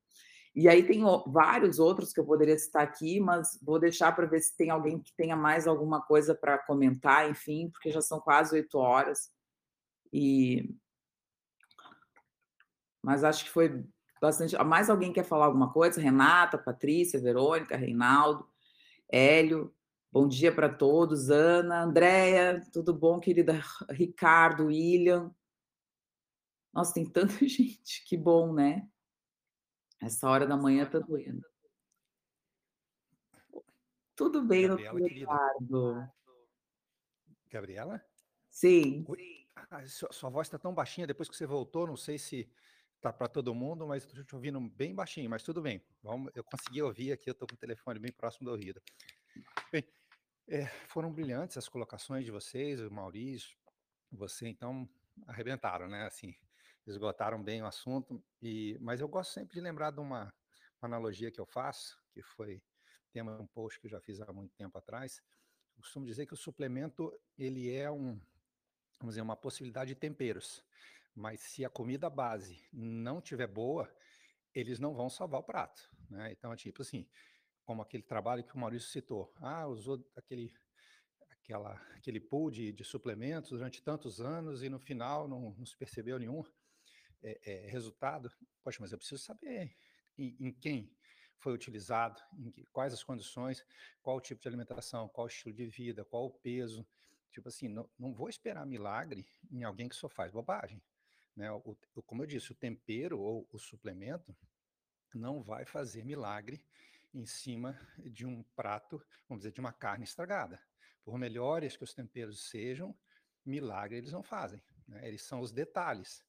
[0.56, 4.40] E aí tem vários outros que eu poderia citar aqui, mas vou deixar para ver
[4.40, 8.56] se tem alguém que tenha mais alguma coisa para comentar, enfim, porque já são quase
[8.56, 9.32] oito horas.
[10.12, 10.76] E
[13.04, 13.84] mas acho que foi
[14.22, 14.56] bastante.
[14.64, 16.00] Mais alguém quer falar alguma coisa?
[16.00, 18.48] Renata, Patrícia, Verônica, Reinaldo,
[19.12, 19.74] Hélio.
[20.10, 21.30] Bom dia para todos.
[21.30, 23.62] Ana, Andréia, tudo bom, querida?
[23.90, 25.32] Ricardo, William.
[26.74, 28.90] Nossa, tem tanta gente, que bom, né?
[30.02, 31.46] Essa hora da manhã tá doendo.
[34.16, 36.12] Tudo bem, Gabriela, Ricardo?
[37.50, 38.06] Gabriela?
[38.50, 39.06] Sim.
[39.70, 42.52] Ah, sua, sua, voz está tão baixinha depois que você voltou, não sei se
[43.00, 45.84] tá para todo mundo, mas estou te ouvindo bem baixinho, mas tudo bem.
[46.02, 48.82] Vamos, eu consegui ouvir aqui, eu estou com o telefone bem próximo do ouvido.
[49.72, 49.84] Bem,
[50.48, 53.58] é, foram brilhantes as colocações de vocês, o Maurício,
[54.12, 54.88] você, então,
[55.28, 56.06] arrebentaram, né?
[56.06, 56.36] Assim,
[56.86, 58.24] esgotaram bem o assunto.
[58.42, 60.34] E, mas eu gosto sempre de lembrar de uma,
[60.82, 62.62] uma analogia que eu faço, que foi
[63.12, 65.22] tema de um post que eu já fiz há muito tempo atrás.
[65.76, 68.20] Eu costumo dizer que o suplemento ele é um,
[69.00, 70.64] vamos dizer, uma possibilidade de temperos.
[71.16, 73.92] Mas se a comida base não tiver boa,
[74.54, 75.90] eles não vão salvar o prato.
[76.10, 76.32] Né?
[76.32, 77.08] Então, é tipo assim,
[77.64, 79.32] como aquele trabalho que o Maurício citou.
[79.38, 80.52] Ah, usou aquele,
[81.30, 85.78] aquela, aquele pool de, de suplementos durante tantos anos e no final não, não se
[85.78, 86.44] percebeu nenhum
[87.24, 88.32] é, é, resultado,
[88.64, 89.76] poxa, mas eu preciso saber
[90.18, 90.96] em, em quem
[91.38, 92.22] foi utilizado,
[92.54, 93.66] que, quais as condições,
[94.02, 96.86] qual o tipo de alimentação, qual o estilo de vida, qual o peso.
[97.32, 100.82] Tipo assim, não, não vou esperar milagre em alguém que só faz bobagem.
[101.36, 101.52] Né?
[101.52, 104.36] O, o, como eu disse, o tempero ou o suplemento
[105.14, 106.64] não vai fazer milagre
[107.14, 110.60] em cima de um prato, vamos dizer, de uma carne estragada.
[111.04, 112.96] Por melhores que os temperos sejam,
[113.46, 114.62] milagre eles não fazem.
[114.88, 115.08] Né?
[115.08, 116.24] Eles são os detalhes.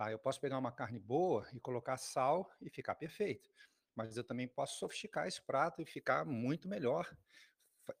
[0.00, 0.10] Tá?
[0.10, 3.50] Eu posso pegar uma carne boa e colocar sal e ficar perfeito.
[3.94, 7.14] Mas eu também posso sofisticar esse prato e ficar muito melhor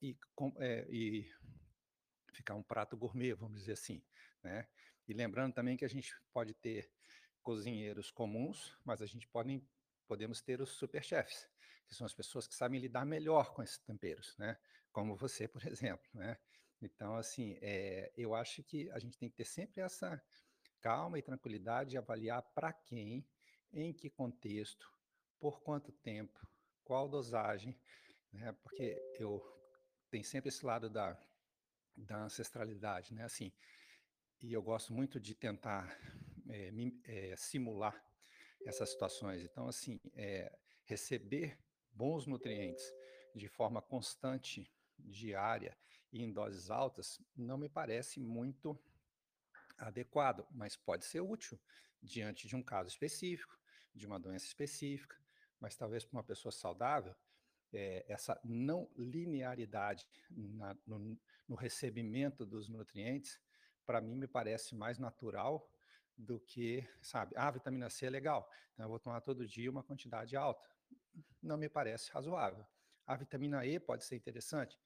[0.00, 0.16] e,
[0.60, 1.30] é, e
[2.32, 4.02] ficar um prato gourmet, vamos dizer assim.
[4.42, 4.66] Né?
[5.06, 6.90] E lembrando também que a gente pode ter
[7.42, 9.62] cozinheiros comuns, mas a gente pode,
[10.08, 11.46] podemos ter os superchefs,
[11.86, 14.58] que são as pessoas que sabem lidar melhor com esses temperos, né?
[14.90, 16.08] como você, por exemplo.
[16.14, 16.38] Né?
[16.80, 20.18] Então, assim, é, eu acho que a gente tem que ter sempre essa
[20.80, 23.26] calma e tranquilidade de avaliar para quem,
[23.72, 24.90] em que contexto,
[25.38, 26.46] por quanto tempo,
[26.84, 27.78] qual dosagem,
[28.32, 28.52] né?
[28.62, 29.40] Porque eu
[30.10, 31.16] tem sempre esse lado da,
[31.96, 33.24] da ancestralidade, né?
[33.24, 33.52] Assim,
[34.42, 35.96] e eu gosto muito de tentar
[36.48, 36.72] é,
[37.04, 37.94] é, simular
[38.64, 39.42] essas situações.
[39.42, 40.52] Então, assim, é,
[40.84, 41.58] receber
[41.92, 42.84] bons nutrientes
[43.34, 45.76] de forma constante, diária
[46.12, 48.78] e em doses altas, não me parece muito
[49.80, 51.58] adequado, mas pode ser útil
[52.02, 53.58] diante de um caso específico,
[53.94, 55.16] de uma doença específica,
[55.58, 57.14] mas talvez para uma pessoa saudável,
[57.72, 61.18] é, essa não linearidade na, no,
[61.48, 63.40] no, recebimento dos nutrientes,
[63.86, 65.70] para mim me parece mais natural
[66.16, 69.70] do que, sabe, ah, a vitamina C é legal, então eu vou tomar todo dia
[69.70, 70.68] uma quantidade alta.
[71.42, 72.66] Não me parece razoável.
[73.06, 74.78] A vitamina E pode ser interessante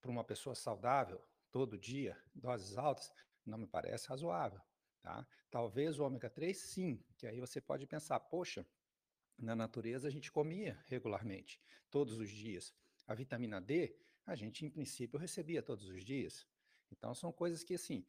[0.00, 3.12] para uma pessoa saudável, todo dia, doses altas,
[3.48, 4.60] não me parece razoável.
[5.02, 5.26] Tá?
[5.50, 8.66] Talvez o ômega 3, sim, que aí você pode pensar, poxa,
[9.38, 12.74] na natureza a gente comia regularmente, todos os dias.
[13.06, 13.96] A vitamina D,
[14.26, 16.46] a gente em princípio recebia todos os dias.
[16.90, 18.04] Então são coisas que assim,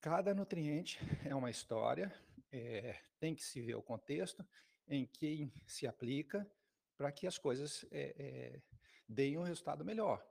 [0.00, 2.14] cada nutriente é uma história,
[2.50, 4.46] é, tem que se ver o contexto
[4.88, 6.50] em que se aplica
[6.96, 8.62] para que as coisas é, é,
[9.08, 10.24] deem um resultado melhor.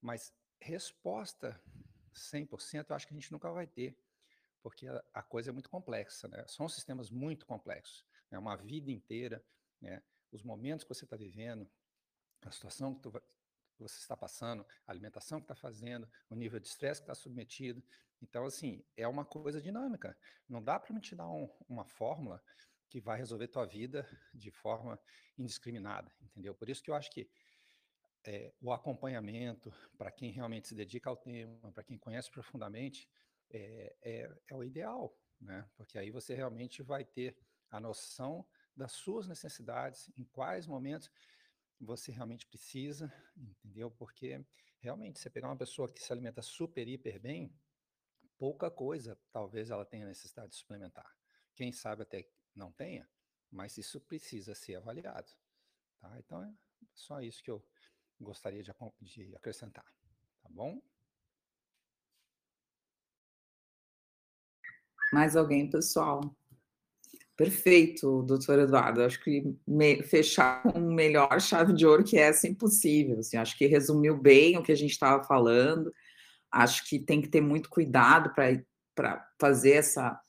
[0.00, 1.60] Mas resposta
[2.18, 3.96] 100%, eu acho que a gente nunca vai ter,
[4.62, 6.44] porque a, coisa é muito complexa, né?
[6.46, 8.38] São sistemas muito complexos, é né?
[8.38, 9.44] uma vida inteira,
[9.80, 10.02] né?
[10.30, 11.68] Os momentos que você está vivendo,
[12.42, 13.10] a situação que, tu,
[13.78, 17.82] você está passando, a alimentação que está fazendo, o nível de estresse que está submetido.
[18.20, 20.16] Então, assim, é uma coisa dinâmica.
[20.48, 22.42] Não dá para me te dar um, uma fórmula
[22.88, 24.98] que vai resolver tua vida de forma
[25.36, 26.54] indiscriminada, entendeu?
[26.54, 27.30] Por isso que eu acho que
[28.24, 33.08] é, o acompanhamento, para quem realmente se dedica ao tema, para quem conhece profundamente,
[33.50, 35.68] é, é, é, o ideal, né?
[35.76, 37.36] Porque aí você realmente vai ter
[37.70, 38.46] a noção
[38.76, 41.10] das suas necessidades, em quais momentos
[41.80, 43.90] você realmente precisa, entendeu?
[43.90, 44.44] Porque
[44.80, 47.54] realmente você pegar uma pessoa que se alimenta super, hiper bem,
[48.36, 51.16] pouca coisa talvez ela tenha necessidade de suplementar.
[51.54, 53.08] Quem sabe até não tenha,
[53.50, 55.30] mas isso precisa ser avaliado.
[55.98, 56.18] Tá?
[56.18, 56.54] Então é
[56.94, 57.64] só isso que eu
[58.20, 59.84] gostaria de, de acrescentar.
[60.42, 60.80] Tá bom?
[65.12, 66.20] Mais alguém, pessoal?
[67.36, 69.02] Perfeito, doutor Eduardo.
[69.02, 73.20] Acho que me, fechar com melhor chave de ouro que essa é impossível.
[73.20, 75.92] Assim, acho que resumiu bem o que a gente estava falando.
[76.50, 78.34] Acho que tem que ter muito cuidado
[78.94, 80.20] para fazer essa,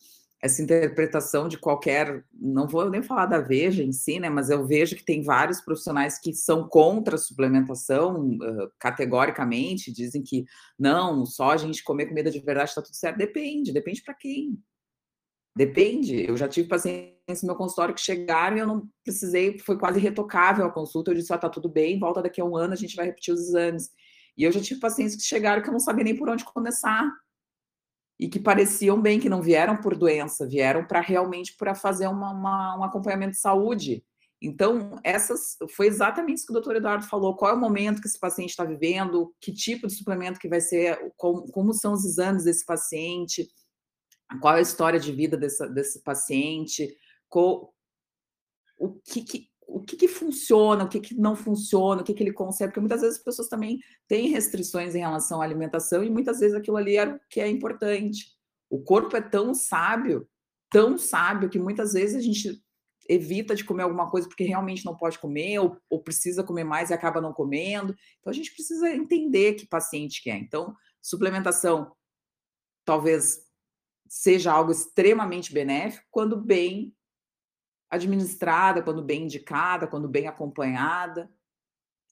[0.42, 2.24] essa interpretação de qualquer.
[2.34, 4.30] Não vou nem falar da Veja em si, né?
[4.30, 10.24] Mas eu vejo que tem vários profissionais que são contra a suplementação uh, categoricamente, dizem
[10.24, 10.46] que
[10.78, 13.18] não, só a gente comer comida de verdade está tudo certo.
[13.18, 14.58] Depende, depende para quem.
[15.56, 16.26] Depende.
[16.26, 20.00] Eu já tive pacientes no meu consultório que chegaram e eu não precisei, foi quase
[20.00, 21.12] retocável a consulta.
[21.12, 23.34] Eu disse: ah, tá tudo bem, volta daqui a um ano, a gente vai repetir
[23.34, 23.90] os exames.
[24.38, 27.12] E eu já tive pacientes que chegaram que eu não sabia nem por onde começar.
[28.20, 32.32] E que pareciam bem, que não vieram por doença, vieram para realmente para fazer uma,
[32.32, 34.04] uma, um acompanhamento de saúde.
[34.42, 37.36] Então, essas foi exatamente isso que o doutor Eduardo falou.
[37.36, 40.62] Qual é o momento que esse paciente está vivendo, que tipo de suplemento que vai
[40.62, 43.48] ser, como, como são os exames desse paciente
[44.38, 46.96] qual é a história de vida dessa, desse paciente,
[47.28, 47.74] qual,
[48.78, 52.24] o que, que o que, que, funciona, o que, que não funciona, o que, que
[52.24, 56.10] ele consegue, porque muitas vezes as pessoas também têm restrições em relação à alimentação e
[56.10, 58.32] muitas vezes aquilo ali é o que é importante.
[58.70, 60.28] O corpo é tão sábio,
[60.70, 62.62] tão sábio, que muitas vezes a gente
[63.08, 66.90] evita de comer alguma coisa porque realmente não pode comer ou, ou precisa comer mais
[66.90, 67.96] e acaba não comendo.
[68.20, 70.38] Então a gente precisa entender que paciente quer.
[70.38, 71.92] Então, suplementação
[72.86, 73.48] talvez
[74.08, 76.96] seja algo extremamente benéfico quando bem
[77.90, 81.32] administrada, quando bem indicada, quando bem acompanhada.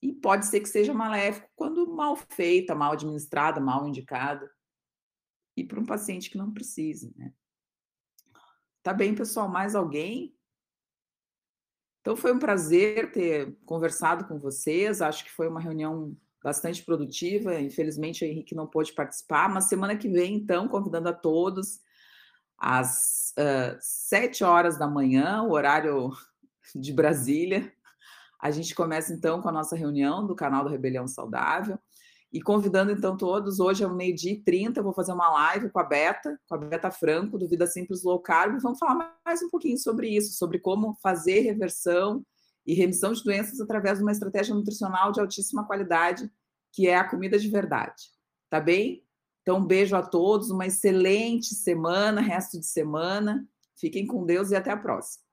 [0.02, 4.50] E pode ser que seja maléfico quando mal feita, mal administrada, mal indicada.
[5.56, 7.32] E para um paciente que não precise, né?
[8.82, 9.48] Tá bem, pessoal?
[9.48, 10.34] Mais alguém?
[12.00, 15.02] Então foi um prazer ter conversado com vocês.
[15.02, 17.60] Acho que foi uma reunião bastante produtiva.
[17.60, 21.80] Infelizmente, o Henrique não pôde participar, mas semana que vem, então, convidando a todos
[22.58, 23.32] às
[23.80, 26.10] 7 horas da manhã, o horário
[26.74, 27.72] de Brasília.
[28.40, 31.78] A gente começa então com a nossa reunião do canal do Rebelião Saudável.
[32.30, 35.70] E convidando então todos, hoje é o meio-dia e 30, eu vou fazer uma live
[35.70, 39.42] com a Beta, com a Beta Franco, do Vida Simples Low Carb, vamos falar mais
[39.42, 42.22] um pouquinho sobre isso, sobre como fazer reversão
[42.66, 46.30] e remissão de doenças através de uma estratégia nutricional de altíssima qualidade,
[46.70, 48.10] que é a comida de verdade.
[48.50, 49.02] Tá bem?
[49.48, 53.48] Então, um beijo a todos, uma excelente semana, resto de semana.
[53.80, 55.24] Fiquem com Deus e até a próxima.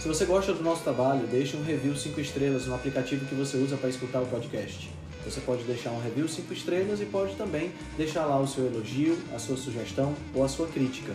[0.00, 3.58] Se você gosta do nosso trabalho, deixe um review 5 estrelas no aplicativo que você
[3.58, 4.90] usa para escutar o podcast.
[5.26, 9.18] Você pode deixar um review 5 estrelas e pode também deixar lá o seu elogio,
[9.34, 11.14] a sua sugestão ou a sua crítica.